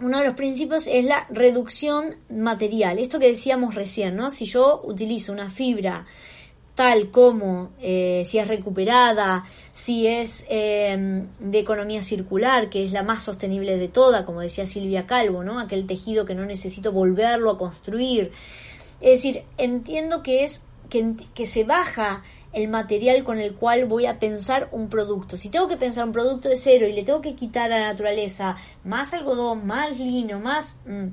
uno 0.02 0.20
de 0.20 0.26
los 0.26 0.34
principios 0.34 0.88
es 0.88 1.06
la 1.06 1.28
reducción 1.30 2.16
material. 2.30 3.00
Esto 3.00 3.20
que 3.20 3.28
decíamos 3.28 3.76
recién, 3.76 4.16
¿no? 4.16 4.32
Si 4.32 4.46
yo 4.46 4.82
utilizo 4.84 5.32
una 5.32 5.50
fibra 5.50 6.06
tal 6.80 7.12
como 7.12 7.72
eh, 7.82 8.24
si 8.24 8.40
es 8.40 8.48
recuperada, 8.48 9.44
si 9.74 10.08
es 10.08 10.46
em, 10.48 11.28
de 11.40 11.60
economía 11.60 12.02
circular, 12.02 12.70
que 12.70 12.84
es 12.84 12.94
la 12.94 13.04
más 13.04 13.22
sostenible 13.22 13.76
de 13.76 13.90
toda, 13.90 14.26
como 14.26 14.40
decía 14.40 14.66
Silvia 14.66 15.06
Calvo, 15.06 15.44
¿no? 15.44 15.60
Aquel 15.60 15.86
tejido 15.86 16.26
que 16.26 16.36
no 16.36 16.46
necesito 16.46 16.94
volverlo 16.94 17.52
a 17.52 17.58
construir. 17.58 18.32
Es 19.02 19.22
decir, 19.22 19.44
entiendo 19.58 20.24
que 20.24 20.46
es 20.46 20.68
que, 20.90 21.16
que 21.34 21.46
se 21.46 21.66
baja 21.66 22.24
el 22.54 22.68
material 22.68 23.24
con 23.24 23.40
el 23.40 23.54
cual 23.56 23.86
voy 23.86 24.06
a 24.06 24.20
pensar 24.20 24.70
un 24.72 24.90
producto. 24.90 25.38
Si 25.38 25.50
tengo 25.50 25.68
que 25.68 25.78
pensar 25.78 26.06
un 26.06 26.12
producto 26.12 26.50
de 26.50 26.56
cero 26.56 26.88
y 26.88 26.94
le 26.94 27.04
tengo 27.04 27.22
que 27.22 27.36
quitar 27.36 27.72
a 27.72 27.80
la 27.80 27.86
naturaleza 27.86 28.56
más 28.84 29.14
algodón, 29.14 29.66
más 29.66 30.00
lino, 30.00 30.40
más... 30.40 30.80
Mm, 30.86 31.10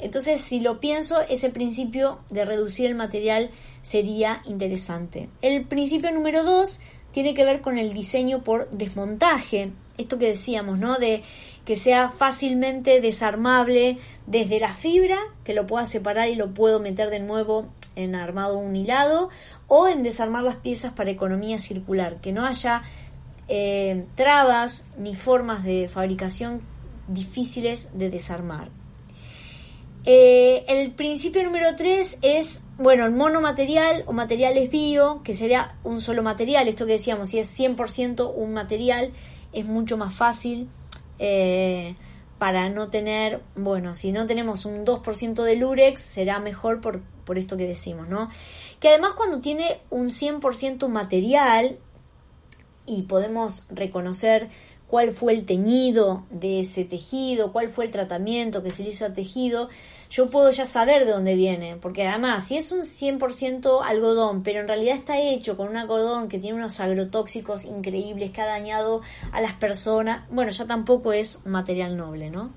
entonces, 0.00 0.40
si 0.40 0.60
lo 0.60 0.78
pienso, 0.78 1.20
ese 1.28 1.50
principio 1.50 2.20
de 2.30 2.44
reducir 2.44 2.86
el 2.86 2.94
material 2.94 3.50
sería 3.82 4.42
interesante. 4.44 5.28
El 5.42 5.66
principio 5.66 6.12
número 6.12 6.44
dos 6.44 6.80
tiene 7.12 7.34
que 7.34 7.44
ver 7.44 7.60
con 7.60 7.78
el 7.78 7.92
diseño 7.92 8.44
por 8.44 8.70
desmontaje. 8.70 9.72
Esto 9.96 10.18
que 10.18 10.28
decíamos, 10.28 10.78
¿no? 10.78 10.98
De 10.98 11.24
que 11.64 11.74
sea 11.74 12.08
fácilmente 12.08 13.00
desarmable 13.00 13.98
desde 14.26 14.60
la 14.60 14.72
fibra, 14.72 15.18
que 15.42 15.52
lo 15.52 15.66
pueda 15.66 15.84
separar 15.86 16.28
y 16.28 16.36
lo 16.36 16.54
puedo 16.54 16.78
meter 16.78 17.10
de 17.10 17.18
nuevo 17.18 17.66
en 17.98 18.14
armado 18.14 18.58
un 18.58 18.76
hilado 18.76 19.28
o 19.66 19.88
en 19.88 20.02
desarmar 20.02 20.44
las 20.44 20.56
piezas 20.56 20.92
para 20.92 21.10
economía 21.10 21.58
circular, 21.58 22.20
que 22.20 22.32
no 22.32 22.46
haya 22.46 22.82
eh, 23.48 24.06
trabas 24.14 24.86
ni 24.98 25.16
formas 25.16 25.64
de 25.64 25.88
fabricación 25.88 26.62
difíciles 27.08 27.90
de 27.98 28.10
desarmar. 28.10 28.68
Eh, 30.04 30.64
el 30.68 30.92
principio 30.92 31.42
número 31.42 31.74
3 31.74 32.20
es, 32.22 32.64
bueno, 32.78 33.04
el 33.04 33.12
monomaterial 33.12 34.04
o 34.06 34.12
materiales 34.12 34.70
bio, 34.70 35.22
que 35.22 35.34
sería 35.34 35.76
un 35.84 36.00
solo 36.00 36.22
material. 36.22 36.68
Esto 36.68 36.86
que 36.86 36.92
decíamos, 36.92 37.30
si 37.30 37.38
es 37.38 37.60
100% 37.60 38.32
un 38.34 38.52
material, 38.54 39.12
es 39.52 39.66
mucho 39.66 39.96
más 39.96 40.14
fácil 40.14 40.68
eh, 41.18 41.94
para 42.38 42.68
no 42.68 42.88
tener, 42.88 43.42
bueno, 43.56 43.94
si 43.94 44.12
no 44.12 44.26
tenemos 44.26 44.64
un 44.64 44.84
2% 44.84 45.42
de 45.42 45.56
lurex, 45.56 46.00
será 46.00 46.38
mejor 46.38 46.80
por, 46.80 47.02
por 47.24 47.36
esto 47.36 47.56
que 47.56 47.66
decimos, 47.66 48.08
¿no? 48.08 48.30
Que 48.80 48.88
además 48.88 49.14
cuando 49.16 49.40
tiene 49.40 49.80
un 49.90 50.06
100% 50.06 50.88
material 50.88 51.78
y 52.86 53.02
podemos 53.02 53.66
reconocer 53.70 54.48
cuál 54.86 55.12
fue 55.12 55.34
el 55.34 55.44
teñido 55.44 56.24
de 56.30 56.60
ese 56.60 56.84
tejido, 56.84 57.52
cuál 57.52 57.68
fue 57.68 57.84
el 57.84 57.90
tratamiento 57.90 58.62
que 58.62 58.72
se 58.72 58.82
le 58.82 58.90
hizo 58.90 59.04
al 59.04 59.14
tejido, 59.14 59.68
yo 60.10 60.30
puedo 60.30 60.50
ya 60.50 60.64
saber 60.64 61.04
de 61.04 61.12
dónde 61.12 61.34
viene, 61.34 61.76
porque 61.76 62.06
además 62.06 62.46
si 62.46 62.56
es 62.56 62.72
un 62.72 62.80
100% 62.80 63.82
algodón, 63.84 64.42
pero 64.42 64.60
en 64.60 64.68
realidad 64.68 64.94
está 64.94 65.18
hecho 65.18 65.56
con 65.56 65.68
un 65.68 65.76
algodón 65.76 66.28
que 66.28 66.38
tiene 66.38 66.56
unos 66.56 66.80
agrotóxicos 66.80 67.64
increíbles 67.64 68.30
que 68.30 68.40
ha 68.40 68.46
dañado 68.46 69.02
a 69.32 69.40
las 69.40 69.52
personas, 69.54 70.28
bueno, 70.30 70.50
ya 70.50 70.66
tampoco 70.66 71.12
es 71.12 71.44
material 71.44 71.96
noble, 71.96 72.30
¿no? 72.30 72.52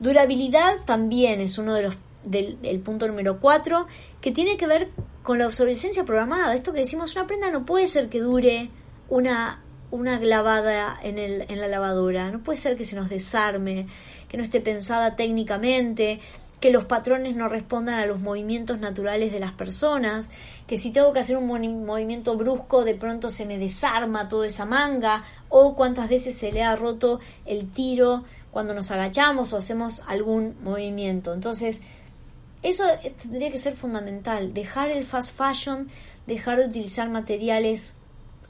Durabilidad 0.00 0.84
también 0.84 1.40
es 1.40 1.58
uno 1.58 1.74
de 1.74 1.82
los 1.82 1.96
del, 2.24 2.80
punto 2.80 3.08
número 3.08 3.40
4, 3.40 3.86
que 4.20 4.30
tiene 4.30 4.56
que 4.56 4.66
ver 4.66 4.90
con 5.22 5.38
la 5.38 5.46
obsolescencia 5.46 6.04
programada. 6.04 6.54
Esto 6.54 6.72
que 6.72 6.80
decimos, 6.80 7.16
una 7.16 7.26
prenda 7.26 7.50
no 7.50 7.64
puede 7.64 7.86
ser 7.86 8.08
que 8.08 8.20
dure 8.20 8.70
una 9.08 9.62
una 9.90 10.20
lavada 10.20 10.98
en, 11.02 11.18
el, 11.18 11.46
en 11.48 11.60
la 11.60 11.68
lavadora. 11.68 12.30
No 12.30 12.42
puede 12.42 12.58
ser 12.58 12.76
que 12.76 12.84
se 12.84 12.94
nos 12.94 13.08
desarme, 13.08 13.86
que 14.28 14.36
no 14.36 14.42
esté 14.42 14.60
pensada 14.60 15.16
técnicamente, 15.16 16.20
que 16.60 16.70
los 16.70 16.84
patrones 16.84 17.36
no 17.36 17.48
respondan 17.48 17.94
a 17.96 18.06
los 18.06 18.20
movimientos 18.20 18.80
naturales 18.80 19.32
de 19.32 19.40
las 19.40 19.52
personas, 19.52 20.30
que 20.66 20.76
si 20.76 20.90
tengo 20.90 21.12
que 21.12 21.20
hacer 21.20 21.36
un 21.36 21.46
movimiento 21.86 22.36
brusco 22.36 22.84
de 22.84 22.94
pronto 22.94 23.30
se 23.30 23.46
me 23.46 23.58
desarma 23.58 24.28
toda 24.28 24.46
esa 24.46 24.64
manga, 24.64 25.22
o 25.48 25.76
cuántas 25.76 26.08
veces 26.08 26.36
se 26.36 26.50
le 26.50 26.62
ha 26.62 26.74
roto 26.74 27.20
el 27.46 27.70
tiro 27.70 28.24
cuando 28.50 28.74
nos 28.74 28.90
agachamos 28.90 29.52
o 29.52 29.56
hacemos 29.56 30.02
algún 30.08 30.56
movimiento. 30.62 31.32
Entonces, 31.32 31.82
eso 32.62 32.84
tendría 33.22 33.52
que 33.52 33.58
ser 33.58 33.76
fundamental, 33.76 34.52
dejar 34.52 34.90
el 34.90 35.04
fast 35.04 35.36
fashion, 35.36 35.86
dejar 36.26 36.58
de 36.58 36.66
utilizar 36.66 37.08
materiales 37.08 37.98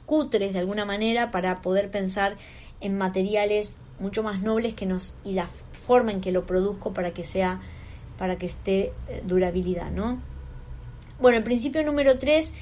cutres 0.07 0.53
de 0.53 0.59
alguna 0.59 0.85
manera 0.85 1.29
para 1.29 1.61
poder 1.61 1.91
pensar 1.91 2.37
en 2.81 2.97
materiales 2.97 3.81
mucho 3.99 4.23
más 4.23 4.41
nobles 4.41 4.73
que 4.73 4.85
nos 4.85 5.15
y 5.23 5.33
la 5.33 5.47
forma 5.47 6.11
en 6.11 6.21
que 6.21 6.31
lo 6.31 6.45
produzco 6.45 6.93
para 6.93 7.11
que 7.11 7.23
sea 7.23 7.59
para 8.17 8.37
que 8.37 8.47
esté 8.47 8.91
eh, 9.07 9.23
durabilidad, 9.25 9.91
¿no? 9.91 10.21
Bueno, 11.21 11.37
el 11.37 11.43
principio 11.43 11.83
número 11.83 12.19
3 12.19 12.53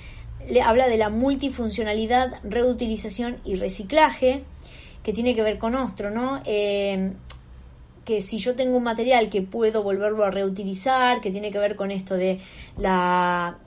le 0.50 0.62
habla 0.62 0.88
de 0.88 0.98
la 0.98 1.10
multifuncionalidad, 1.10 2.40
reutilización 2.44 3.38
y 3.44 3.56
reciclaje, 3.56 4.44
que 5.04 5.14
tiene 5.14 5.34
que 5.36 5.42
ver 5.42 5.58
con 5.58 5.76
otro, 5.76 6.12
¿no? 6.12 6.42
Eh, 6.46 7.14
que 8.06 8.22
si 8.22 8.38
yo 8.38 8.56
tengo 8.56 8.78
un 8.78 8.84
material 8.84 9.30
que 9.30 9.42
puedo 9.42 9.84
volverlo 9.84 10.24
a 10.24 10.32
reutilizar, 10.32 11.22
que 11.22 11.32
tiene 11.32 11.52
que 11.52 11.60
ver 11.60 11.76
con 11.76 11.92
esto 11.92 12.16
de 12.16 12.40
la 12.78 13.58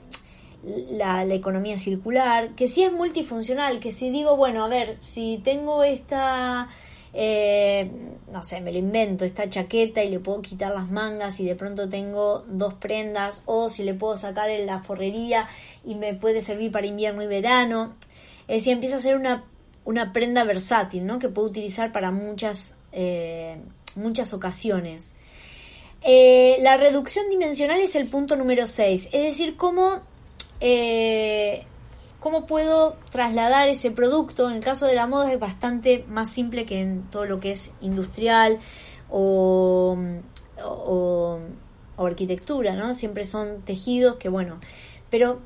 la, 0.63 1.23
economía 1.33 1.77
circular, 1.77 2.49
que 2.55 2.67
si 2.67 2.83
es 2.83 2.93
multifuncional, 2.93 3.79
que 3.79 3.91
si 3.91 4.09
digo, 4.09 4.37
bueno, 4.37 4.63
a 4.63 4.67
ver, 4.67 4.97
si 5.01 5.39
tengo 5.43 5.83
esta, 5.83 6.67
eh, 7.13 7.91
no 8.31 8.43
sé, 8.43 8.61
me 8.61 8.71
lo 8.71 8.77
invento, 8.77 9.25
esta 9.25 9.49
chaqueta 9.49 10.03
y 10.03 10.09
le 10.09 10.19
puedo 10.19 10.41
quitar 10.41 10.73
las 10.73 10.91
mangas 10.91 11.39
y 11.39 11.45
de 11.45 11.55
pronto 11.55 11.89
tengo 11.89 12.45
dos 12.47 12.75
prendas, 12.75 13.43
o 13.45 13.69
si 13.69 13.83
le 13.83 13.93
puedo 13.93 14.15
sacar 14.17 14.49
en 14.49 14.65
la 14.65 14.81
forrería 14.81 15.47
y 15.83 15.95
me 15.95 16.13
puede 16.13 16.43
servir 16.43 16.71
para 16.71 16.87
invierno 16.87 17.21
y 17.21 17.27
verano. 17.27 17.95
Es 18.47 18.57
decir, 18.57 18.73
empieza 18.73 18.95
a 18.95 18.99
ser 18.99 19.15
una, 19.15 19.43
una 19.83 20.13
prenda 20.13 20.43
versátil, 20.43 21.05
¿no? 21.05 21.19
Que 21.19 21.29
puedo 21.29 21.47
utilizar 21.47 21.91
para 21.91 22.11
muchas, 22.11 22.77
eh, 22.91 23.57
muchas 23.95 24.33
ocasiones. 24.33 25.15
Eh, 26.03 26.57
la 26.61 26.77
reducción 26.77 27.29
dimensional 27.29 27.79
es 27.79 27.95
el 27.95 28.07
punto 28.07 28.35
número 28.35 28.65
6, 28.65 29.09
es 29.11 29.23
decir, 29.23 29.55
cómo 29.55 30.01
cómo 32.21 32.45
puedo 32.45 32.95
trasladar 33.09 33.67
ese 33.67 33.91
producto. 33.91 34.47
En 34.47 34.55
el 34.55 34.63
caso 34.63 34.85
de 34.85 34.95
la 34.95 35.07
moda 35.07 35.33
es 35.33 35.39
bastante 35.39 36.05
más 36.07 36.29
simple 36.29 36.65
que 36.65 36.79
en 36.79 37.01
todo 37.09 37.25
lo 37.25 37.41
que 37.41 37.51
es 37.51 37.71
industrial 37.81 38.59
o, 39.09 39.97
arquitectura, 41.97 42.75
¿no? 42.75 42.93
Siempre 42.93 43.25
son 43.25 43.61
tejidos 43.61 44.15
que, 44.15 44.29
bueno, 44.29 44.59
pero 45.09 45.39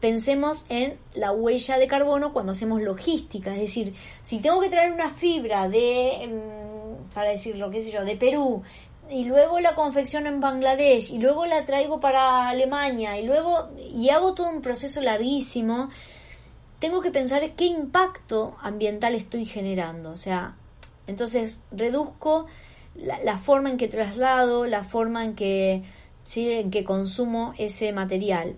pensemos 0.00 0.66
en 0.68 0.98
la 1.14 1.32
huella 1.32 1.78
de 1.78 1.86
carbono 1.86 2.32
cuando 2.32 2.52
hacemos 2.52 2.82
logística, 2.82 3.52
es 3.54 3.60
decir, 3.60 3.94
si 4.22 4.40
tengo 4.40 4.60
que 4.60 4.68
traer 4.68 4.92
una 4.92 5.08
fibra 5.08 5.68
de, 5.68 6.28
mm, 6.28 7.14
para 7.14 7.30
decirlo, 7.30 7.70
qué 7.70 7.80
sé 7.80 7.92
yo, 7.92 8.04
de 8.04 8.16
Perú, 8.16 8.62
y 9.10 9.24
luego 9.24 9.60
la 9.60 9.74
confecciono 9.74 10.28
en 10.28 10.40
Bangladesh 10.40 11.12
y 11.12 11.18
luego 11.18 11.46
la 11.46 11.64
traigo 11.64 12.00
para 12.00 12.48
Alemania 12.48 13.18
y 13.18 13.26
luego 13.26 13.70
y 13.78 14.10
hago 14.10 14.34
todo 14.34 14.50
un 14.50 14.62
proceso 14.62 15.00
larguísimo, 15.00 15.90
tengo 16.82 17.00
que 17.00 17.12
pensar 17.12 17.52
qué 17.52 17.66
impacto 17.66 18.56
ambiental 18.60 19.14
estoy 19.14 19.44
generando. 19.44 20.10
O 20.10 20.16
sea, 20.16 20.56
entonces 21.06 21.62
reduzco 21.70 22.46
la, 22.96 23.38
forma 23.38 23.70
en 23.70 23.76
que 23.76 23.86
traslado, 23.86 24.66
la 24.66 24.82
forma 24.82 25.24
en 25.24 25.36
que, 25.36 25.84
en 26.34 26.70
que 26.72 26.82
consumo 26.82 27.54
ese 27.56 27.92
material. 27.92 28.56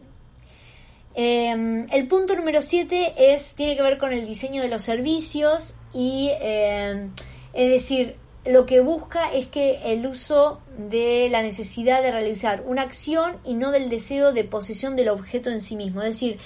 Em, 1.15 1.87
el 1.93 2.09
punto 2.09 2.35
número 2.35 2.63
7 2.63 3.35
es, 3.35 3.57
tiene 3.57 3.77
que 3.77 3.83
ver 3.83 3.99
con 3.99 4.11
el 4.11 4.25
diseño 4.25 4.63
de 4.63 4.69
los 4.69 4.81
servicios 4.81 5.75
y 5.93 6.31
em, 6.41 7.11
es 7.53 7.71
decir, 7.71 8.17
lo 8.47 8.65
que 8.65 8.81
busca 8.81 9.35
es 9.35 9.49
que 9.49 9.93
el 9.93 10.07
uso 10.07 10.63
de 10.79 11.29
la 11.31 11.43
necesidad 11.43 12.03
de 12.03 12.11
realizar 12.11 12.65
una 12.67 12.81
acción 12.81 13.37
y 13.45 13.53
no 13.53 13.71
del 13.71 13.91
deseo 13.91 14.33
de 14.33 14.45
posesión 14.45 14.97
del 14.97 15.11
objeto 15.11 15.51
en 15.51 15.61
sí 15.61 15.77
mismo. 15.77 16.01
Es 16.01 16.07
decir, 16.07 16.39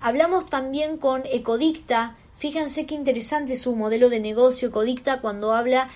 hablamos 0.00 0.46
también 0.46 0.96
con 0.96 1.22
Ecodicta. 1.26 2.16
Fíjense 2.36 2.86
qué 2.86 2.94
interesante 2.94 3.54
su 3.56 3.76
modelo 3.76 4.08
de 4.08 4.20
negocio 4.20 4.68
Ecodicta 4.68 5.20
cuando 5.20 5.52
habla 5.52 5.88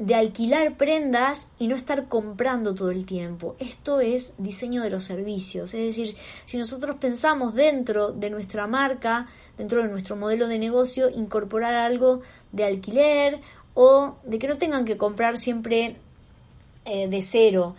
de 0.00 0.14
alquilar 0.14 0.78
prendas 0.78 1.50
y 1.58 1.68
no 1.68 1.76
estar 1.76 2.08
comprando 2.08 2.74
todo 2.74 2.90
el 2.90 3.04
tiempo. 3.04 3.54
Esto 3.58 4.00
es 4.00 4.32
diseño 4.38 4.82
de 4.82 4.88
los 4.88 5.04
servicios. 5.04 5.74
Es 5.74 5.84
decir, 5.84 6.16
si 6.46 6.56
nosotros 6.56 6.96
pensamos 6.96 7.54
dentro 7.54 8.10
de 8.10 8.30
nuestra 8.30 8.66
marca, 8.66 9.26
dentro 9.58 9.82
de 9.82 9.88
nuestro 9.88 10.16
modelo 10.16 10.48
de 10.48 10.58
negocio, 10.58 11.10
incorporar 11.10 11.74
algo 11.74 12.22
de 12.50 12.64
alquiler 12.64 13.40
o 13.74 14.16
de 14.24 14.38
que 14.38 14.48
no 14.48 14.56
tengan 14.56 14.86
que 14.86 14.96
comprar 14.96 15.36
siempre 15.36 15.96
eh, 16.86 17.08
de 17.08 17.20
cero. 17.20 17.76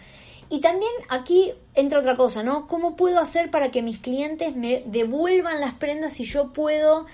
Y 0.51 0.59
también 0.59 0.91
aquí 1.07 1.53
entra 1.75 1.99
otra 1.99 2.17
cosa, 2.17 2.43
¿no? 2.43 2.67
¿Cómo 2.67 2.97
puedo 2.97 3.21
hacer 3.21 3.49
para 3.49 3.71
que 3.71 3.81
mis 3.81 3.99
clientes 3.99 4.57
me 4.57 4.83
devuelvan 4.85 5.61
las 5.61 5.75
prendas 5.75 6.11
si 6.11 6.25
yo 6.25 6.51
puedo? 6.51 7.05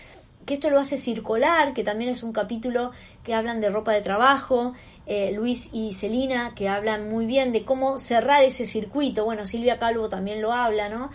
Que 0.47 0.55
esto 0.55 0.71
lo 0.71 0.79
hace 0.79 0.97
circular, 0.97 1.75
que 1.75 1.83
también 1.83 2.09
es 2.09 2.23
un 2.23 2.33
capítulo 2.33 2.89
que 3.23 3.35
hablan 3.35 3.61
de 3.61 3.69
ropa 3.69 3.93
de 3.93 4.01
trabajo, 4.01 4.73
eh, 5.05 5.31
Luis 5.33 5.69
y 5.71 5.93
Celina, 5.93 6.55
que 6.55 6.67
hablan 6.67 7.09
muy 7.09 7.27
bien 7.27 7.51
de 7.51 7.63
cómo 7.63 7.99
cerrar 7.99 8.41
ese 8.41 8.65
circuito. 8.65 9.23
Bueno, 9.23 9.45
Silvia 9.45 9.77
Calvo 9.77 10.09
también 10.09 10.41
lo 10.41 10.51
habla, 10.51 10.89
¿no? 10.89 11.11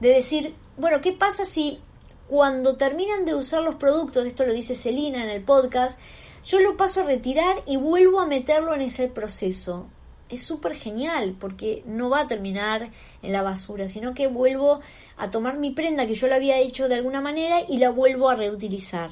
De 0.00 0.08
decir, 0.08 0.54
bueno, 0.78 1.02
¿qué 1.02 1.12
pasa 1.12 1.44
si 1.44 1.78
cuando 2.26 2.78
terminan 2.78 3.26
de 3.26 3.34
usar 3.34 3.62
los 3.62 3.74
productos, 3.74 4.24
esto 4.24 4.46
lo 4.46 4.54
dice 4.54 4.74
Celina 4.74 5.22
en 5.22 5.28
el 5.28 5.42
podcast, 5.42 6.00
yo 6.42 6.58
lo 6.60 6.78
paso 6.78 7.02
a 7.02 7.04
retirar 7.04 7.56
y 7.66 7.76
vuelvo 7.76 8.20
a 8.20 8.26
meterlo 8.26 8.74
en 8.74 8.80
ese 8.80 9.08
proceso. 9.08 9.90
Es 10.28 10.42
súper 10.42 10.74
genial 10.74 11.36
porque 11.38 11.82
no 11.86 12.10
va 12.10 12.20
a 12.20 12.26
terminar 12.26 12.90
en 13.22 13.32
la 13.32 13.42
basura, 13.42 13.86
sino 13.86 14.14
que 14.14 14.26
vuelvo 14.26 14.80
a 15.16 15.30
tomar 15.30 15.58
mi 15.58 15.70
prenda 15.70 16.06
que 16.06 16.14
yo 16.14 16.26
la 16.26 16.36
había 16.36 16.58
hecho 16.58 16.88
de 16.88 16.96
alguna 16.96 17.20
manera 17.20 17.60
y 17.68 17.78
la 17.78 17.90
vuelvo 17.90 18.28
a 18.28 18.34
reutilizar. 18.34 19.10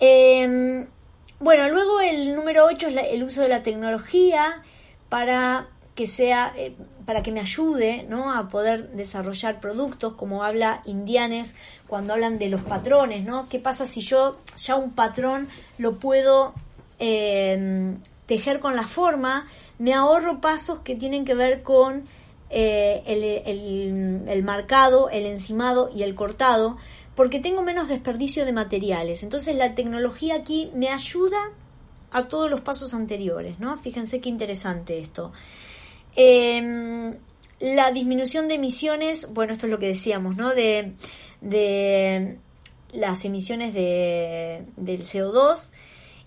Em, 0.00 0.86
bueno, 1.38 1.68
luego 1.68 2.00
el 2.00 2.34
número 2.34 2.64
8 2.66 2.88
es 2.88 2.96
el 3.10 3.22
uso 3.22 3.42
de 3.42 3.48
la 3.48 3.62
tecnología 3.62 4.62
para 5.08 5.68
que 5.94 6.06
sea 6.06 6.52
eh, 6.56 6.74
para 7.04 7.22
que 7.22 7.32
me 7.32 7.40
ayude 7.40 8.04
¿no? 8.08 8.32
a 8.32 8.48
poder 8.48 8.90
desarrollar 8.92 9.60
productos, 9.60 10.14
como 10.14 10.44
habla 10.44 10.82
Indianes 10.86 11.54
cuando 11.86 12.14
hablan 12.14 12.38
de 12.38 12.48
los 12.48 12.62
patrones, 12.62 13.26
¿no? 13.26 13.48
¿Qué 13.48 13.58
pasa 13.58 13.86
si 13.86 14.00
yo 14.00 14.38
ya 14.56 14.76
un 14.76 14.92
patrón 14.92 15.48
lo 15.78 15.98
puedo 15.98 16.54
eh, 16.98 17.94
tejer 18.32 18.60
con 18.60 18.74
la 18.76 18.84
forma? 18.84 19.46
Me 19.78 19.92
ahorro 19.92 20.40
pasos 20.40 20.78
que 20.78 20.94
tienen 20.94 21.26
que 21.26 21.34
ver 21.34 21.62
con 21.62 22.06
eh, 22.48 23.02
el, 23.04 24.26
el, 24.26 24.42
marcado, 24.42 25.10
el 25.10 25.26
encimado 25.26 25.90
y 25.94 26.02
el 26.02 26.14
cortado, 26.14 26.78
porque 27.14 27.40
tengo 27.40 27.60
menos 27.60 27.88
desperdicio 27.88 28.46
de 28.46 28.52
materiales. 28.52 29.22
Entonces 29.22 29.54
la 29.54 29.74
tecnología 29.74 30.36
aquí 30.36 30.70
me 30.74 30.88
ayuda 30.88 31.36
a 32.10 32.22
todos 32.22 32.50
los 32.50 32.62
pasos 32.62 32.94
anteriores, 32.94 33.58
¿no? 33.58 33.76
Fíjense 33.76 34.22
qué 34.22 34.30
interesante 34.30 34.98
esto. 34.98 35.30
Em, 36.16 37.14
la 37.60 37.92
disminución 37.92 38.48
de 38.48 38.54
emisiones, 38.54 39.30
bueno, 39.34 39.52
esto 39.52 39.66
es 39.66 39.72
lo 39.72 39.78
que 39.78 39.88
decíamos, 39.88 40.38
¿no? 40.38 40.54
De, 40.54 40.94
de 41.42 42.38
las 42.92 43.26
emisiones 43.26 43.74
de, 43.74 44.64
del 44.76 45.02
CO2 45.02 45.70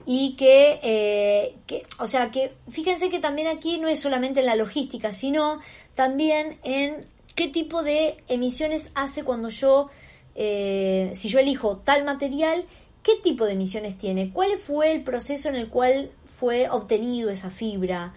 y 0.06 0.36
que, 0.36 0.80
eh, 0.84 1.56
que, 1.66 1.84
o 2.00 2.08
sea, 2.08 2.30
que 2.32 2.54
fíjense 2.70 3.10
que 3.10 3.20
también 3.20 3.48
aquí 3.48 3.78
no 3.78 3.88
es 3.88 4.00
solamente 4.00 4.42
en 4.42 4.46
la 4.46 4.56
logística, 4.56 5.12
sino 5.12 5.60
también 5.96 6.60
en 6.64 7.06
qué 7.34 7.48
tipo 7.48 7.84
de 7.84 8.24
emisiones 8.28 8.92
hace 8.96 9.24
cuando 9.24 9.50
yo, 9.50 9.90
eh, 10.36 11.12
si 11.14 11.30
yo 11.30 11.40
elijo 11.40 11.78
tal 11.78 12.04
material, 12.04 12.66
qué 13.04 13.14
tipo 13.22 13.46
de 13.46 13.54
emisiones 13.54 13.98
tiene, 13.98 14.32
cuál 14.32 14.58
fue 14.58 14.92
el 14.92 15.04
proceso 15.04 15.50
en 15.50 15.56
el 15.56 15.70
cual 15.70 16.12
fue 16.40 16.70
obtenido 16.70 17.30
esa 17.30 17.50
fibra, 17.50 18.14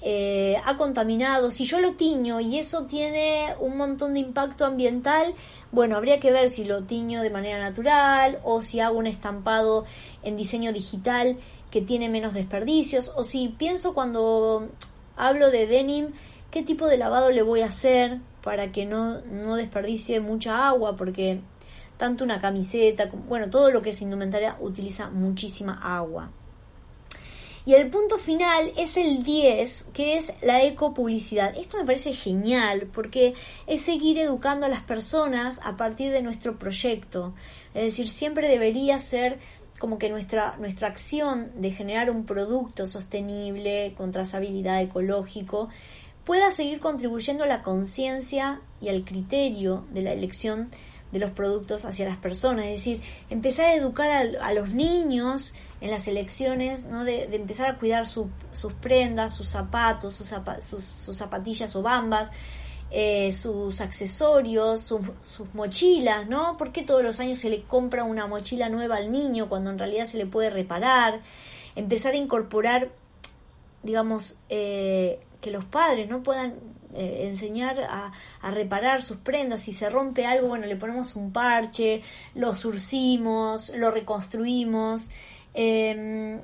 eh, 0.00 0.56
ha 0.64 0.76
contaminado, 0.76 1.50
si 1.50 1.64
yo 1.64 1.80
lo 1.80 1.94
tiño 1.94 2.40
y 2.40 2.58
eso 2.58 2.86
tiene 2.86 3.54
un 3.60 3.76
montón 3.76 4.14
de 4.14 4.20
impacto 4.20 4.64
ambiental, 4.64 5.34
bueno, 5.72 5.96
habría 5.96 6.20
que 6.20 6.30
ver 6.30 6.50
si 6.50 6.64
lo 6.64 6.84
tiño 6.84 7.22
de 7.22 7.30
manera 7.30 7.58
natural 7.58 8.38
o 8.44 8.62
si 8.62 8.80
hago 8.80 8.98
un 8.98 9.06
estampado 9.06 9.84
en 10.22 10.36
diseño 10.36 10.72
digital 10.72 11.36
que 11.70 11.82
tiene 11.82 12.08
menos 12.08 12.34
desperdicios. 12.34 13.12
O 13.16 13.24
si 13.24 13.48
pienso 13.48 13.92
cuando 13.92 14.68
hablo 15.16 15.50
de 15.50 15.66
denim, 15.66 16.12
qué 16.50 16.62
tipo 16.62 16.86
de 16.86 16.96
lavado 16.96 17.30
le 17.32 17.42
voy 17.42 17.62
a 17.62 17.66
hacer 17.66 18.20
para 18.42 18.72
que 18.72 18.86
no, 18.86 19.20
no 19.22 19.56
desperdicie 19.56 20.20
mucha 20.20 20.68
agua 20.68 20.96
porque 20.96 21.40
tanto 21.96 22.22
una 22.24 22.40
camiseta, 22.40 23.10
bueno, 23.28 23.50
todo 23.50 23.70
lo 23.70 23.82
que 23.82 23.90
es 23.90 24.00
indumentaria 24.00 24.56
utiliza 24.60 25.10
muchísima 25.10 25.80
agua. 25.82 26.30
Y 27.68 27.74
el 27.74 27.90
punto 27.90 28.16
final 28.16 28.72
es 28.78 28.96
el 28.96 29.24
10, 29.24 29.90
que 29.92 30.16
es 30.16 30.32
la 30.40 30.62
ecopublicidad. 30.62 31.54
Esto 31.54 31.76
me 31.76 31.84
parece 31.84 32.14
genial 32.14 32.88
porque 32.90 33.34
es 33.66 33.82
seguir 33.82 34.18
educando 34.18 34.64
a 34.64 34.70
las 34.70 34.80
personas 34.80 35.60
a 35.62 35.76
partir 35.76 36.10
de 36.10 36.22
nuestro 36.22 36.58
proyecto. 36.58 37.34
Es 37.74 37.84
decir, 37.84 38.08
siempre 38.08 38.48
debería 38.48 38.98
ser 38.98 39.38
como 39.78 39.98
que 39.98 40.08
nuestra, 40.08 40.56
nuestra 40.56 40.88
acción 40.88 41.50
de 41.56 41.70
generar 41.70 42.08
un 42.08 42.24
producto 42.24 42.86
sostenible, 42.86 43.92
con 43.98 44.12
trazabilidad 44.12 44.80
ecológico, 44.80 45.68
pueda 46.24 46.50
seguir 46.50 46.80
contribuyendo 46.80 47.44
a 47.44 47.48
la 47.48 47.62
conciencia 47.62 48.62
y 48.80 48.88
al 48.88 49.04
criterio 49.04 49.84
de 49.90 50.00
la 50.00 50.12
elección 50.12 50.70
de 51.12 51.18
los 51.18 51.30
productos 51.30 51.84
hacia 51.84 52.06
las 52.06 52.16
personas, 52.16 52.66
es 52.66 52.72
decir, 52.72 53.00
empezar 53.30 53.66
a 53.66 53.74
educar 53.74 54.10
a, 54.10 54.52
los 54.52 54.74
niños 54.74 55.54
en 55.80 55.90
las 55.90 56.06
elecciones, 56.06 56.86
¿no? 56.86 57.04
de, 57.04 57.24
empezar 57.34 57.70
a 57.70 57.78
cuidar 57.78 58.06
sus 58.06 58.28
prendas, 58.80 59.34
sus 59.34 59.48
zapatos, 59.48 60.14
sus, 60.14 60.84
sus, 60.84 61.16
zapatillas 61.16 61.74
o 61.76 61.82
bambas, 61.82 62.30
eh, 62.90 63.32
sus 63.32 63.80
accesorios, 63.80 64.82
sus 64.82 65.54
mochilas, 65.54 66.26
¿no? 66.26 66.56
¿Por 66.56 66.72
qué 66.72 66.82
todos 66.82 67.02
los 67.02 67.20
años 67.20 67.38
se 67.38 67.50
le 67.50 67.62
compra 67.62 68.04
una 68.04 68.26
mochila 68.26 68.68
nueva 68.70 68.96
al 68.96 69.12
niño 69.12 69.48
cuando 69.48 69.70
en 69.70 69.78
realidad 69.78 70.06
se 70.06 70.18
le 70.18 70.26
puede 70.26 70.50
reparar? 70.50 71.20
Empezar 71.76 72.14
a 72.14 72.16
incorporar, 72.16 72.90
digamos, 73.82 74.38
eh, 74.48 75.20
que 75.40 75.50
los 75.50 75.64
padres 75.66 76.08
no 76.08 76.22
puedan 76.22 76.54
eh, 76.94 77.24
enseñar 77.26 77.80
a, 77.82 78.12
reparar 78.50 79.02
sus 79.02 79.18
prendas. 79.18 79.62
Si 79.62 79.72
se 79.72 79.90
rompe 79.90 80.26
algo, 80.26 80.48
bueno, 80.48 80.66
le 80.66 80.76
ponemos 80.76 81.16
un 81.16 81.32
parche, 81.32 82.02
lo 82.34 82.54
surcimos, 82.54 83.70
lo 83.76 83.90
reconstruimos. 83.90 85.10
Em, 85.54 86.40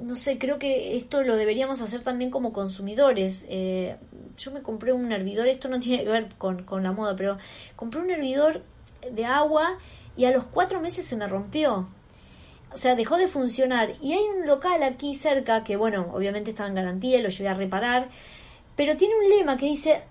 no 0.00 0.14
sé, 0.14 0.38
creo 0.38 0.58
que 0.58 0.96
esto 0.96 1.22
lo 1.22 1.36
deberíamos 1.36 1.80
hacer 1.80 2.00
también 2.00 2.30
como 2.30 2.52
consumidores. 2.52 3.44
Eh, 3.48 3.96
yo 4.36 4.50
me 4.50 4.62
compré 4.62 4.92
un 4.92 5.12
hervidor, 5.12 5.48
esto 5.48 5.68
no 5.68 5.78
tiene 5.80 6.04
que 6.04 6.10
ver 6.10 6.28
con, 6.38 6.64
con, 6.64 6.82
la 6.82 6.92
moda, 6.92 7.14
pero 7.16 7.38
compré 7.76 8.00
un 8.00 8.10
hervidor 8.10 8.62
de 9.10 9.24
agua 9.24 9.78
y 10.16 10.24
a 10.24 10.30
los 10.30 10.44
cuatro 10.44 10.80
meses 10.80 11.04
se 11.06 11.16
me 11.16 11.28
rompió. 11.28 11.88
O 12.74 12.76
sea, 12.76 12.94
dejó 12.94 13.16
de 13.16 13.28
funcionar. 13.28 13.92
Y 14.00 14.12
hay 14.12 14.24
un 14.24 14.46
local 14.46 14.82
aquí 14.82 15.14
cerca 15.14 15.62
que, 15.62 15.76
bueno, 15.76 16.10
obviamente 16.14 16.50
estaba 16.50 16.68
en 16.68 16.74
garantía 16.74 17.18
y 17.18 17.22
lo 17.22 17.28
llevé 17.28 17.48
a 17.48 17.54
reparar 17.54 18.08
pero 18.84 18.96
tiene 18.96 19.14
un 19.14 19.28
lema 19.28 19.56
que 19.56 19.66
dice, 19.66 20.02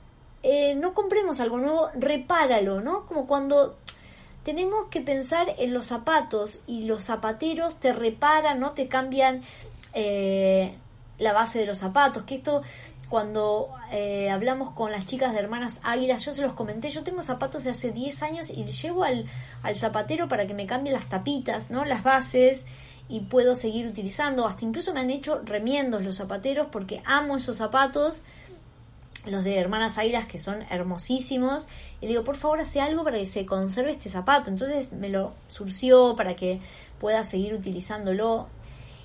eh, 0.43 0.75
no 0.75 0.93
compremos 0.93 1.41
algo 1.41 1.57
nuevo, 1.57 1.89
repáralo, 1.93 2.79
¿no? 2.79 3.05
Como 3.05 3.27
cuando 3.27 3.75
tenemos 4.45 4.87
que 4.89 5.01
pensar 5.01 5.47
en 5.57 5.73
los 5.73 5.87
zapatos 5.87 6.61
y 6.67 6.85
los 6.85 7.03
zapateros 7.03 7.81
te 7.81 7.91
reparan, 7.91 8.61
¿no? 8.61 8.71
Te 8.71 8.87
cambian 8.87 9.41
eh, 9.93 10.73
la 11.19 11.33
base 11.33 11.59
de 11.59 11.65
los 11.65 11.79
zapatos, 11.79 12.23
que 12.23 12.35
esto 12.35 12.61
cuando 13.09 13.71
eh, 13.91 14.29
hablamos 14.29 14.69
con 14.69 14.89
las 14.89 15.05
chicas 15.05 15.33
de 15.33 15.39
Hermanas 15.39 15.81
Águilas, 15.83 16.23
yo 16.23 16.31
se 16.31 16.41
los 16.41 16.53
comenté, 16.53 16.89
yo 16.91 17.03
tengo 17.03 17.21
zapatos 17.23 17.65
de 17.65 17.71
hace 17.71 17.91
10 17.91 18.23
años 18.23 18.49
y 18.51 18.63
llevo 18.63 19.03
al, 19.03 19.25
al 19.63 19.75
zapatero 19.75 20.29
para 20.29 20.47
que 20.47 20.53
me 20.53 20.65
cambie 20.65 20.93
las 20.93 21.09
tapitas, 21.09 21.71
¿no? 21.71 21.83
Las 21.83 22.03
bases 22.03 22.67
y 23.09 23.19
puedo 23.19 23.53
seguir 23.53 23.85
utilizando, 23.85 24.47
hasta 24.47 24.63
incluso 24.63 24.93
me 24.93 25.01
han 25.01 25.09
hecho 25.09 25.41
remiendos 25.43 26.05
los 26.05 26.15
zapateros 26.15 26.67
porque 26.71 27.01
amo 27.03 27.35
esos 27.35 27.57
zapatos 27.57 28.23
los 29.25 29.43
de 29.43 29.57
Hermanas 29.57 29.97
Águilas 29.97 30.25
que 30.25 30.39
son 30.39 30.63
hermosísimos 30.71 31.67
y 31.99 32.05
le 32.05 32.09
digo 32.09 32.23
por 32.23 32.37
favor 32.37 32.59
hace 32.59 32.81
algo 32.81 33.03
para 33.03 33.17
que 33.17 33.25
se 33.25 33.45
conserve 33.45 33.91
este 33.91 34.09
zapato 34.09 34.49
entonces 34.49 34.93
me 34.93 35.09
lo 35.09 35.33
surció 35.47 36.15
para 36.15 36.35
que 36.35 36.59
pueda 37.01 37.23
seguir 37.23 37.55
utilizándolo. 37.55 38.47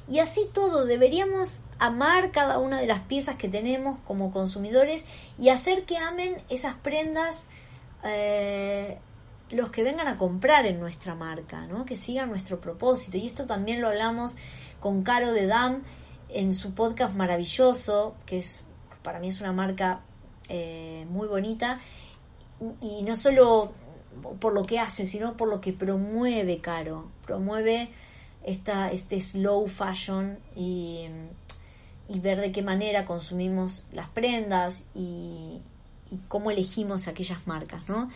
Y 0.09 0.21
así 0.21 0.49
todo 0.53 0.85
deberíamos 0.85 1.65
amar 1.81 2.31
cada 2.31 2.59
una 2.59 2.79
de 2.79 2.87
las 2.87 3.01
piezas 3.01 3.37
que 3.37 3.49
tenemos 3.49 3.99
como 4.07 4.31
consumidores 4.31 5.07
y 5.39 5.49
hacer 5.49 5.85
que 5.85 5.97
amen 5.97 6.37
esas 6.49 6.75
prendas 6.75 7.49
eh, 8.05 8.99
los 9.51 9.71
que 9.71 9.83
vengan 9.83 10.07
a 10.07 10.17
comprar 10.17 10.67
en 10.67 10.79
nuestra 10.79 11.15
marca 11.15 11.67
¿no? 11.67 11.87
que 11.87 11.97
sigan 11.97 12.29
nuestro 12.29 12.61
propósito. 12.61 13.17
Y 13.17 13.27
esto 13.27 13.47
también 13.47 13.81
lo 13.81 13.89
hablamos 13.89 14.37
con 14.79 15.03
Caro 15.03 15.33
de 15.33 15.47
Dam 15.47 15.83
en 16.29 16.55
su 16.55 16.75
podcast 16.75 17.17
maravilloso 17.17 18.15
que 18.27 18.39
es 18.39 18.65
para 19.07 19.21
mí 19.21 19.29
es 19.29 19.41
una 19.41 19.53
marca 19.53 20.01
eh, 20.49 21.07
muy 21.09 21.29
bonita 21.29 21.79
y 22.81 23.05
no 23.05 23.15
solo 23.15 23.73
por 24.41 24.53
lo 24.53 24.65
que 24.65 24.81
hace, 24.81 25.07
sino 25.07 25.37
por 25.37 25.49
lo 25.49 25.61
que 25.61 25.73
promueve 25.73 26.59
Caro. 26.59 27.09
Promueve 27.25 27.91
esta, 28.43 28.91
este 28.91 29.21
slow 29.21 29.69
fashion 29.69 30.41
y, 30.57 31.07
ver 32.09 32.41
de 32.41 32.51
qué 32.51 32.63
manera 32.63 33.05
consumimos 33.05 33.87
las 33.93 34.09
prendas 34.09 34.89
y, 34.93 35.61
cómo 36.27 36.51
elegimos 36.51 37.07
aquellas 37.07 37.47
marcas, 37.47 37.89
¿no? 37.89 38.11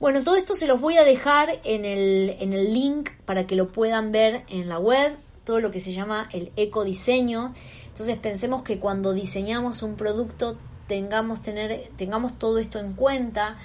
Bueno, 0.00 0.22
todo 0.22 0.36
esto 0.36 0.54
se 0.54 0.66
los 0.66 0.80
voy 0.80 0.96
a 0.96 1.04
dejar 1.04 1.60
en 1.64 1.84
el, 1.84 2.36
en 2.40 2.54
el 2.54 2.72
link 2.72 3.10
para 3.26 3.46
que 3.46 3.56
lo 3.56 3.72
puedan 3.72 4.10
ver 4.10 4.44
en 4.48 4.70
la 4.70 4.78
web, 4.78 5.18
todo 5.44 5.60
lo 5.60 5.70
que 5.70 5.80
se 5.80 5.92
llama 5.92 6.30
el 6.32 6.50
ecodiseño. 6.56 7.52
Entonces 7.98 8.18
pensemos 8.18 8.62
que 8.62 8.78
cuando 8.78 9.12
diseñamos 9.12 9.82
un 9.82 9.96
producto 9.96 10.56
tengamos, 10.86 11.42
tener, 11.42 11.90
tengamos 11.96 12.38
todo 12.38 12.58
esto 12.58 12.78
en 12.78 12.92
cuenta, 12.92 13.56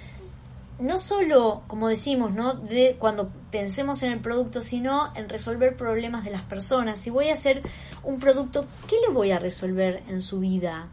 no 0.79 0.97
solo, 0.97 1.61
como 1.67 1.87
decimos, 1.87 2.33
¿no? 2.33 2.55
de 2.55 2.95
cuando 2.97 3.29
pensemos 3.51 4.01
en 4.01 4.11
el 4.11 4.21
producto, 4.21 4.63
sino 4.63 5.15
en 5.15 5.29
resolver 5.29 5.75
problemas 5.75 6.23
de 6.23 6.31
las 6.31 6.41
personas. 6.41 6.97
Si 6.97 7.11
voy 7.11 7.29
a 7.29 7.33
hacer 7.33 7.61
un 8.01 8.17
producto, 8.17 8.65
¿qué 8.87 8.95
le 9.07 9.13
voy 9.13 9.29
a 9.29 9.37
resolver 9.37 10.01
en 10.09 10.19
su 10.19 10.39
vida? 10.39 10.87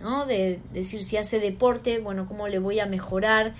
¿No? 0.00 0.24
De, 0.24 0.60
decir, 0.72 1.02
si 1.02 1.16
hace 1.16 1.40
deporte, 1.40 1.98
bueno, 1.98 2.28
¿cómo 2.28 2.46
le 2.46 2.60
voy 2.60 2.78
a 2.78 2.86
mejorar 2.86 3.54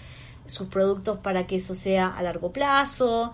sus 0.47 0.69
productos 0.69 1.19
para 1.19 1.49
que 1.49 1.57
eso 1.57 1.75
sea 1.75 2.07
a 2.07 2.23
largo 2.23 2.53
plazo? 2.53 3.33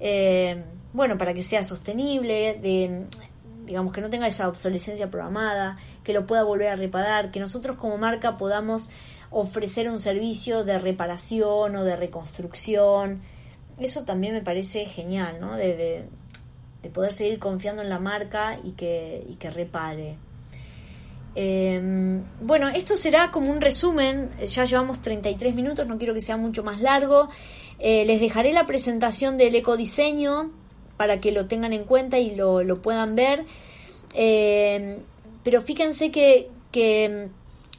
Eh, 0.00 0.64
bueno, 0.94 1.18
para 1.18 1.34
que 1.34 1.42
sea 1.42 1.62
sostenible, 1.62 2.54
de, 2.54 3.06
digamos 3.70 3.92
que 3.92 4.00
no 4.00 4.10
tenga 4.10 4.26
esa 4.26 4.48
obsolescencia 4.48 5.12
programada, 5.12 5.76
que 6.02 6.12
lo 6.12 6.26
pueda 6.26 6.42
volver 6.42 6.70
a 6.70 6.74
reparar, 6.76 7.30
que 7.30 7.38
nosotros 7.38 7.76
como 7.76 7.98
marca 7.98 8.36
podamos 8.36 8.90
ofrecer 9.30 9.88
un 9.88 10.00
servicio 10.00 10.64
de 10.64 10.80
reparación 10.80 11.76
o 11.76 11.84
de 11.84 11.94
reconstrucción. 11.94 13.20
Eso 13.78 14.04
también 14.04 14.34
me 14.34 14.42
parece 14.42 14.86
genial, 14.86 15.38
¿no? 15.40 15.54
De, 15.54 16.08
poder 16.92 17.12
seguir 17.12 17.38
confiando 17.38 17.80
en 17.80 17.90
la 17.90 18.00
marca 18.00 18.58
y 18.64 18.72
que, 18.72 19.50
repare. 19.54 20.16
Em, 21.36 22.24
bueno, 22.40 22.70
esto 22.70 22.96
será 22.96 23.30
como 23.30 23.52
un 23.52 23.60
resumen, 23.60 24.30
ya 24.44 24.64
llevamos 24.64 25.00
33 25.00 25.54
minutos, 25.54 25.86
no 25.86 25.96
quiero 25.96 26.12
que 26.12 26.20
sea 26.20 26.36
mucho 26.36 26.64
más 26.64 26.80
largo. 26.80 27.28
Eh, 27.78 28.04
les 28.04 28.20
dejaré 28.20 28.52
la 28.52 28.66
presentación 28.66 29.38
del 29.38 29.54
ecodiseño 29.54 30.50
para 31.00 31.18
que 31.18 31.32
lo 31.32 31.46
tengan 31.46 31.72
en 31.72 31.84
cuenta 31.84 32.18
y 32.18 32.36
lo, 32.36 32.62
lo 32.62 32.82
puedan 32.82 33.14
ver. 33.14 33.46
Eh, 34.12 34.98
pero 35.42 35.62
fíjense 35.62 36.10
que, 36.10 36.50
que, 36.72 37.30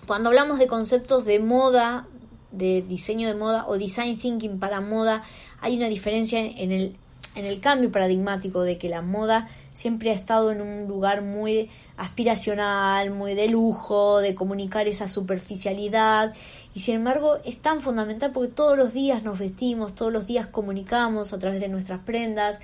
cuando 0.08 0.30
hablamos 0.30 0.58
de 0.58 0.66
conceptos 0.66 1.24
de 1.24 1.38
moda, 1.38 2.08
de 2.52 2.82
diseño 2.82 3.28
de 3.28 3.36
moda 3.36 3.68
o 3.68 3.78
design 3.78 4.18
thinking 4.18 4.58
para 4.58 4.82
moda, 4.82 5.22
hay 5.60 5.78
una 5.78 5.88
diferencia 5.88 6.40
en 6.40 6.72
el, 6.72 6.96
en 7.36 7.46
el 7.46 7.60
cambio 7.60 7.92
paradigmático 7.92 8.64
de 8.64 8.80
que 8.80 8.90
la 8.90 9.04
moda 9.04 9.48
siempre 9.74 10.10
ha 10.10 10.14
estado 10.14 10.52
en 10.52 10.60
un 10.60 10.88
lugar 10.88 11.22
muy 11.22 11.70
aspiracional, 11.98 13.12
muy 13.12 13.36
de 13.36 13.50
lujo, 13.50 14.18
de 14.18 14.34
comunicar 14.34 14.88
esa 14.88 15.08
superficialidad 15.08 16.34
y 16.74 16.80
sin 16.80 16.96
embargo 16.96 17.38
es 17.46 17.58
tan 17.58 17.82
fundamental 17.82 18.32
porque 18.32 18.52
todos 18.52 18.78
los 18.78 18.94
días 18.94 19.24
nos 19.24 19.38
vestimos, 19.38 19.94
todos 19.94 20.12
los 20.12 20.26
días 20.26 20.48
comunicamos 20.48 21.34
a 21.34 21.38
través 21.38 21.62
de 21.62 21.70
nuestras 21.70 22.00
prendas. 22.00 22.62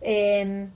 Eh, 0.00 0.70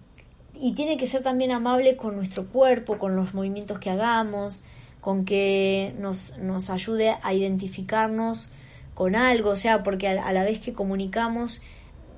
y 0.54 0.74
tiene 0.74 0.96
que 0.96 1.06
ser 1.06 1.22
también 1.22 1.50
amable 1.50 1.96
con 1.96 2.14
nuestro 2.14 2.46
cuerpo, 2.46 2.98
con 2.98 3.16
los 3.16 3.34
movimientos 3.34 3.78
que 3.78 3.90
hagamos, 3.90 4.62
con 5.00 5.24
que 5.24 5.94
nos, 5.98 6.38
nos 6.38 6.70
ayude 6.70 7.16
a 7.22 7.34
identificarnos 7.34 8.50
con 8.94 9.16
algo, 9.16 9.50
o 9.50 9.56
sea, 9.56 9.82
porque 9.82 10.08
a, 10.08 10.32
la 10.32 10.44
vez 10.44 10.60
que 10.60 10.72
comunicamos, 10.72 11.62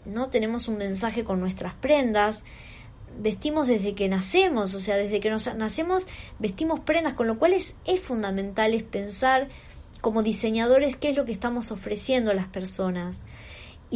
no 0.04 0.28
tenemos 0.28 0.68
un 0.68 0.76
mensaje 0.76 1.24
con 1.24 1.40
nuestras 1.40 1.74
prendas, 1.74 2.44
vestimos 3.18 3.68
desde 3.68 3.94
que 3.94 4.08
nacemos, 4.08 4.74
o 4.74 4.80
sea, 4.80 4.96
desde 4.96 5.20
que 5.20 5.30
nos 5.30 5.54
nacemos 5.54 6.06
vestimos 6.38 6.80
prendas, 6.80 7.14
con 7.14 7.26
lo 7.26 7.38
cual 7.38 7.54
es, 7.54 7.76
es 7.86 8.00
fundamental 8.00 8.74
es 8.74 8.82
pensar 8.82 9.48
como 10.00 10.22
diseñadores 10.22 10.96
qué 10.96 11.08
es 11.08 11.16
lo 11.16 11.24
que 11.24 11.32
estamos 11.32 11.70
ofreciendo 11.70 12.32
a 12.32 12.34
las 12.34 12.48
personas 12.48 13.24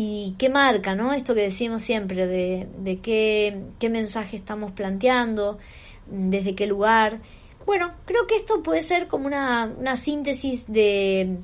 y 0.01 0.37
qué 0.39 0.49
marca, 0.49 0.95
¿no? 0.95 1.13
Esto 1.13 1.35
que 1.35 1.41
decimos 1.41 1.83
siempre, 1.83 2.29
de, 2.29 2.69
de 2.79 3.01
qué, 3.01 3.63
qué 3.81 3.89
mensaje 3.89 4.37
estamos 4.37 4.71
planteando, 4.71 5.59
desde 6.07 6.55
qué 6.55 6.69
lugar. 6.69 7.19
Bueno, 7.67 7.91
creo 8.05 8.29
que 8.29 8.37
esto 8.37 8.63
puede 8.63 8.81
ser 8.81 9.09
como 9.09 9.27
una, 9.27 9.75
una 9.77 9.97
síntesis 9.97 10.63
de, 10.69 11.39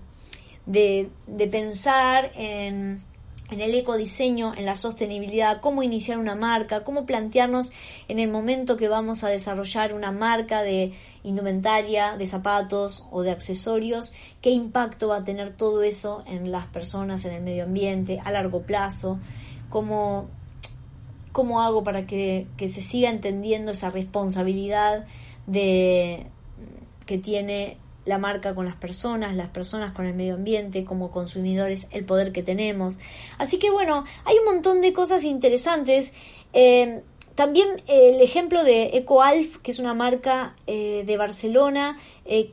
de, 0.67 1.09
de 1.27 1.49
pensar 1.49 2.31
en 2.37 3.03
en 3.51 3.61
el 3.61 3.75
ecodiseño, 3.75 4.55
en 4.57 4.65
la 4.65 4.75
sostenibilidad, 4.75 5.61
cómo 5.61 5.83
iniciar 5.83 6.19
una 6.19 6.35
marca, 6.35 6.83
cómo 6.83 7.05
plantearnos 7.05 7.73
en 8.09 8.19
el 8.19 8.31
momento 8.31 8.77
que 8.77 8.89
vamos 8.89 9.23
a 9.23 9.29
desarrollar 9.29 9.95
una 9.95 10.13
marca 10.13 10.63
de 10.63 10.95
indumentaria, 11.23 12.17
de 12.17 12.27
zapatos 12.27 13.07
o 13.11 13.23
de 13.23 13.31
accesorios, 13.31 14.13
qué 14.41 14.51
impacto 14.51 15.09
va 15.09 15.19
a 15.19 15.25
tener 15.25 15.55
todo 15.55 15.83
eso 15.83 16.25
en 16.27 16.51
las 16.51 16.67
personas, 16.67 17.25
en 17.27 17.35
el 17.35 17.43
medio 17.43 17.65
ambiente, 17.65 18.21
a 18.25 18.31
largo 18.31 18.63
plazo, 18.63 19.19
cómo, 19.69 20.29
cómo 21.33 21.61
hago 21.61 21.85
para 21.85 22.07
que, 22.07 22.47
que 22.57 22.71
se 22.71 22.81
siga 22.81 23.11
entendiendo 23.11 23.73
esa 23.73 23.91
responsabilidad 23.91 25.07
de, 25.47 26.27
que 27.05 27.19
tiene 27.19 27.77
la 28.05 28.19
marca 28.19 28.55
con 28.55 28.67
las 28.67 28.77
personas, 28.77 29.35
las 29.35 29.49
personas 29.49 29.93
con 29.93 30.07
el 30.07 30.15
medio 30.15 30.35
ambiente, 30.35 30.85
como 30.85 31.11
consumidores, 31.11 31.89
el 31.91 32.05
poder 32.05 32.33
que 32.33 32.43
tenemos. 32.43 32.99
Así 33.39 33.59
que 33.59 33.71
bueno, 33.71 34.05
hay 34.25 34.37
un 34.39 34.45
montón 34.45 34.81
de 34.81 34.93
cosas 34.93 35.25
interesantes. 35.25 36.13
Eh, 36.53 37.03
también 37.35 37.83
el 37.89 38.21
ejemplo 38.21 38.63
de 38.63 38.97
EcoAlf, 38.97 39.57
que 39.57 39.73
es 39.73 39.81
una 39.81 39.93
marca 39.93 40.55
eh, 40.69 41.03
de 41.05 41.17
Barcelona, 41.17 41.99
eh, 42.25 42.53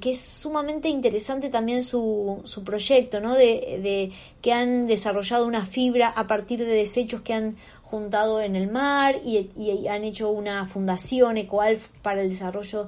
que 0.00 0.12
es 0.12 0.20
sumamente 0.20 0.88
interesante 0.88 1.48
también 1.48 1.82
su, 1.82 2.40
su 2.44 2.62
proyecto, 2.62 3.20
¿no? 3.20 3.34
De, 3.34 4.12
que 4.40 4.52
han 4.52 4.86
desarrollado 4.86 5.44
una 5.44 5.66
fibra 5.66 6.08
a 6.08 6.28
partir 6.28 6.60
de 6.60 6.66
desechos 6.66 7.22
que 7.22 7.34
han 7.34 7.56
juntado 7.82 8.40
en 8.40 8.54
el 8.54 8.70
mar 8.70 9.20
y 9.24 9.88
han 9.88 10.04
hecho 10.04 10.30
una 10.30 10.66
fundación 10.66 11.36
EcoAlf 11.36 11.88
para 12.02 12.22
el 12.22 12.28
desarrollo 12.28 12.86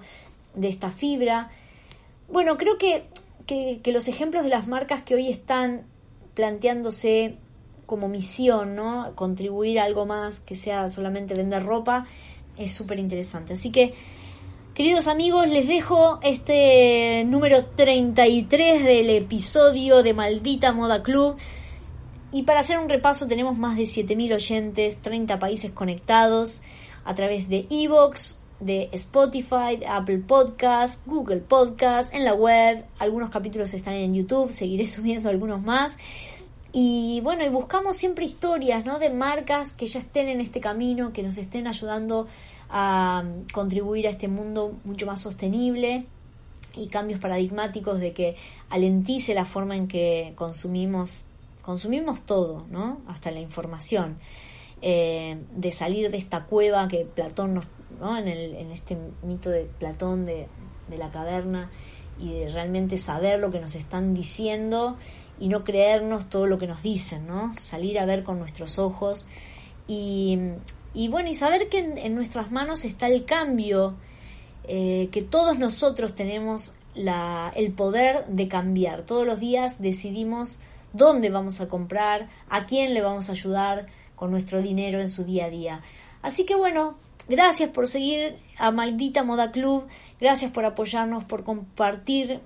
de 0.55 0.69
esta 0.69 0.91
fibra. 0.91 1.51
Bueno, 2.35 2.59
creo 2.59 2.79
que, 2.79 3.05
que, 3.47 3.93
los 3.93 4.09
ejemplos 4.09 4.43
de 4.43 4.51
las 4.51 4.67
marcas 4.67 5.05
que 5.05 5.15
hoy 5.15 5.29
están 5.29 5.87
planteándose 6.35 7.37
como 7.87 8.09
misión, 8.09 8.75
¿no? 8.75 9.15
Contribuir 9.15 9.79
a 9.79 9.85
algo 9.85 10.05
más 10.05 10.41
que 10.41 10.57
sea 10.57 10.89
solamente 10.89 11.35
vender 11.35 11.63
ropa, 11.63 12.07
es 12.59 12.73
súper 12.73 12.99
interesante. 12.99 13.53
Así 13.53 13.71
que, 13.71 13.95
queridos 14.75 15.07
amigos, 15.07 15.49
les 15.49 15.69
dejo 15.69 16.19
este 16.23 17.23
número 17.25 17.67
33 17.67 18.83
del 18.83 19.11
episodio 19.11 20.03
de 20.03 20.13
Maldita 20.13 20.73
Moda 20.73 21.05
Club. 21.05 21.37
Y 22.33 22.43
para 22.43 22.59
hacer 22.59 22.81
un 22.81 22.89
repaso 22.89 23.29
tenemos 23.29 23.59
más 23.59 23.77
de 23.77 23.85
7.000 23.85 24.35
oyentes, 24.35 25.01
30 25.03 25.39
países 25.39 25.71
conectados 25.71 26.63
a 27.05 27.15
través 27.15 27.49
de 27.49 27.69
Evox, 27.71 28.41
de 28.65 28.89
Spotify, 28.93 29.79
Apple 29.87 30.19
Podcast, 30.19 31.07
Google 31.07 31.41
Podcast, 31.41 32.15
en 32.15 32.25
la 32.25 32.33
web. 32.33 32.83
Algunos 32.99 33.29
capítulos 33.29 33.75
están 33.75 33.95
en 33.95 34.15
YouTube, 34.15 34.51
seguiré 34.51 34.87
subiendo 34.89 35.29
algunos 35.29 35.63
más. 35.63 35.99
Y 36.73 37.21
bueno, 37.21 37.45
y 37.45 37.51
buscamos 37.51 37.97
siempre 37.97 38.25
historias, 38.25 38.87
¿no? 38.87 38.99
De 38.99 39.11
marcas 39.11 39.73
que 39.73 39.87
ya 39.87 40.01
estén 40.01 40.29
en 40.29 40.41
este 40.41 40.61
camino, 40.61 41.13
que 41.13 41.23
nos 41.23 41.37
estén 41.37 41.67
ayudando 41.67 42.27
a 42.71 43.23
contribuir 43.53 44.07
a 44.07 44.11
este 44.11 44.29
mundo 44.29 44.75
mucho 44.85 45.07
más 45.07 45.21
sostenible 45.21 46.07
y 46.75 46.87
cambios 46.89 47.21
paradigmáticos 47.21 48.01
de 48.01 48.13
que 48.13 48.37
alentice 48.71 49.35
la 49.35 49.45
forma 49.45 49.77
en 49.77 49.87
que 49.89 50.33
consumimos, 50.37 51.25
consumimos 51.63 52.23
todo, 52.23 52.65
¿no? 52.71 53.03
Hasta 53.09 53.31
la 53.31 53.41
información. 53.41 54.17
Eh, 54.87 55.39
de 55.55 55.73
salir 55.73 56.11
de 56.11 56.19
esta 56.19 56.45
cueva 56.45 56.89
que 56.89 57.07
Platón 57.07 57.55
nos 57.55 57.65
en, 58.01 58.71
este 58.71 58.97
mito 59.23 59.51
de 59.51 59.69
Platón 59.79 60.27
de, 60.27 60.49
la 60.97 61.11
caverna 61.11 61.71
y 62.21 62.33
de 62.33 62.49
realmente 62.51 62.99
saber 62.99 63.41
lo 63.41 63.51
que 63.51 63.59
nos 63.59 63.75
están 63.75 64.15
diciendo 64.15 64.97
y 65.41 65.49
no 65.49 65.65
creernos 65.65 66.29
todo 66.29 66.47
lo 66.47 66.59
que 66.59 66.67
nos 66.67 66.83
dicen, 66.83 67.27
¿no? 67.27 67.53
Salir 67.59 67.99
a 67.99 68.07
ver 68.07 68.23
con 68.23 68.39
nuestros 68.39 68.79
ojos 68.79 69.27
y, 69.89 70.39
bueno, 71.11 71.29
y 71.29 71.35
saber 71.35 71.69
que 71.69 71.79
en, 71.79 72.15
nuestras 72.15 72.53
manos 72.53 72.85
está 72.85 73.09
el 73.09 73.25
cambio, 73.25 73.95
eh, 74.65 75.09
que 75.11 75.23
todos 75.23 75.59
nosotros 75.59 76.15
tenemos 76.15 76.77
la, 76.95 77.53
el 77.57 77.73
poder 77.73 78.27
de 78.27 78.47
cambiar. 78.49 79.03
Todos 79.03 79.27
los 79.27 79.41
días 79.41 79.81
decidimos 79.83 80.61
dónde 80.93 81.29
vamos 81.31 81.61
a 81.61 81.69
comprar, 81.69 82.29
a 82.49 82.67
quién 82.67 82.95
le 82.95 83.03
vamos 83.03 83.29
a 83.29 83.33
ayudar 83.33 83.87
con 84.17 84.31
nuestro 84.31 84.63
dinero 84.63 85.01
en 85.01 85.09
su 85.09 85.25
día 85.25 85.47
a 85.47 85.51
día. 85.51 85.81
Así 86.23 86.47
que 86.47 86.55
bueno, 86.55 86.97
Gracias 87.29 87.71
por 87.71 87.87
seguir 87.87 88.37
a 88.59 88.71
Maldita 88.71 89.25
Moda 89.25 89.51
Club, 89.51 89.87
gracias 90.21 90.51
por 90.51 90.65
apoyarnos, 90.67 91.25
por 91.25 91.43
compartir 91.43 92.41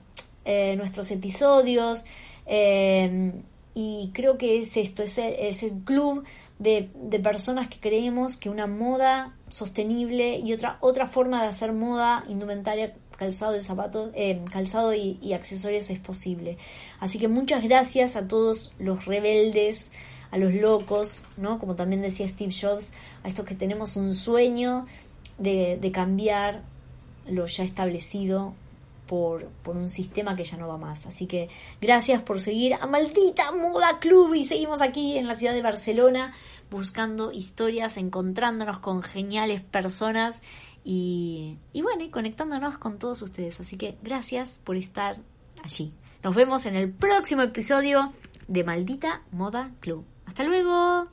eh, 0.44 0.76
nuestros 0.76 1.10
episodios. 1.10 2.04
Eh, 2.46 3.32
y 3.74 4.10
creo 4.12 4.38
que 4.38 4.58
es 4.58 4.76
esto, 4.76 5.02
es 5.02 5.18
el, 5.18 5.82
club 5.84 6.24
de, 6.58 6.90
personas 7.22 7.68
que 7.68 7.78
creemos 7.78 8.36
que 8.36 8.50
una 8.50 8.66
moda 8.66 9.36
sostenible 9.48 10.38
y 10.38 10.52
otra, 10.52 10.78
otra 10.80 11.06
forma 11.06 11.42
de 11.42 11.48
hacer 11.48 11.72
moda, 11.72 12.24
indumentaria, 12.28 12.94
calzado 13.16 13.56
y 13.56 13.60
zapatos, 13.60 14.10
eh, 14.14 14.40
calzado 14.50 14.94
y 14.94 15.32
accesorios 15.32 15.90
es 15.90 15.98
posible. 15.98 16.56
Así 16.98 17.18
que 17.18 17.28
muchas 17.28 17.62
gracias 17.62 18.16
a 18.16 18.26
todos 18.26 18.72
los 18.78 19.06
rebeldes 19.06 19.92
a 20.30 20.38
los 20.38 20.54
locos, 20.54 21.24
¿no? 21.36 21.58
Como 21.58 21.74
también 21.74 22.02
decía 22.02 22.28
Steve 22.28 22.52
Jobs, 22.52 22.92
a 23.22 23.28
estos 23.28 23.44
que 23.44 23.54
tenemos 23.54 23.96
un 23.96 24.12
sueño 24.12 24.86
de, 25.38 25.78
de 25.80 25.92
cambiar 25.92 26.62
lo 27.26 27.46
ya 27.46 27.64
establecido 27.64 28.54
por, 29.06 29.46
por, 29.62 29.76
un 29.76 29.88
sistema 29.88 30.36
que 30.36 30.44
ya 30.44 30.56
no 30.56 30.68
va 30.68 30.76
más. 30.76 31.06
Así 31.06 31.26
que 31.26 31.48
gracias 31.80 32.22
por 32.22 32.40
seguir 32.40 32.74
a 32.74 32.86
Maldita 32.86 33.52
Moda 33.52 33.98
Club 34.00 34.34
y 34.34 34.44
seguimos 34.44 34.82
aquí 34.82 35.16
en 35.16 35.26
la 35.26 35.34
ciudad 35.34 35.54
de 35.54 35.62
Barcelona 35.62 36.34
buscando 36.70 37.32
historias, 37.32 37.96
encontrándonos 37.96 38.78
con 38.80 39.02
geniales 39.02 39.62
personas 39.62 40.42
y, 40.84 41.56
y 41.72 41.82
bueno, 41.82 42.04
conectándonos 42.10 42.76
con 42.76 42.98
todos 42.98 43.22
ustedes. 43.22 43.60
Así 43.60 43.76
que 43.76 43.96
gracias 44.02 44.60
por 44.62 44.76
estar 44.76 45.16
allí. 45.62 45.92
Nos 46.22 46.34
vemos 46.34 46.66
en 46.66 46.76
el 46.76 46.90
próximo 46.90 47.42
episodio 47.42 48.12
de 48.46 48.64
Maldita 48.64 49.22
Moda 49.30 49.70
Club. 49.80 50.04
Hasta 50.28 50.44
luego. 50.44 51.08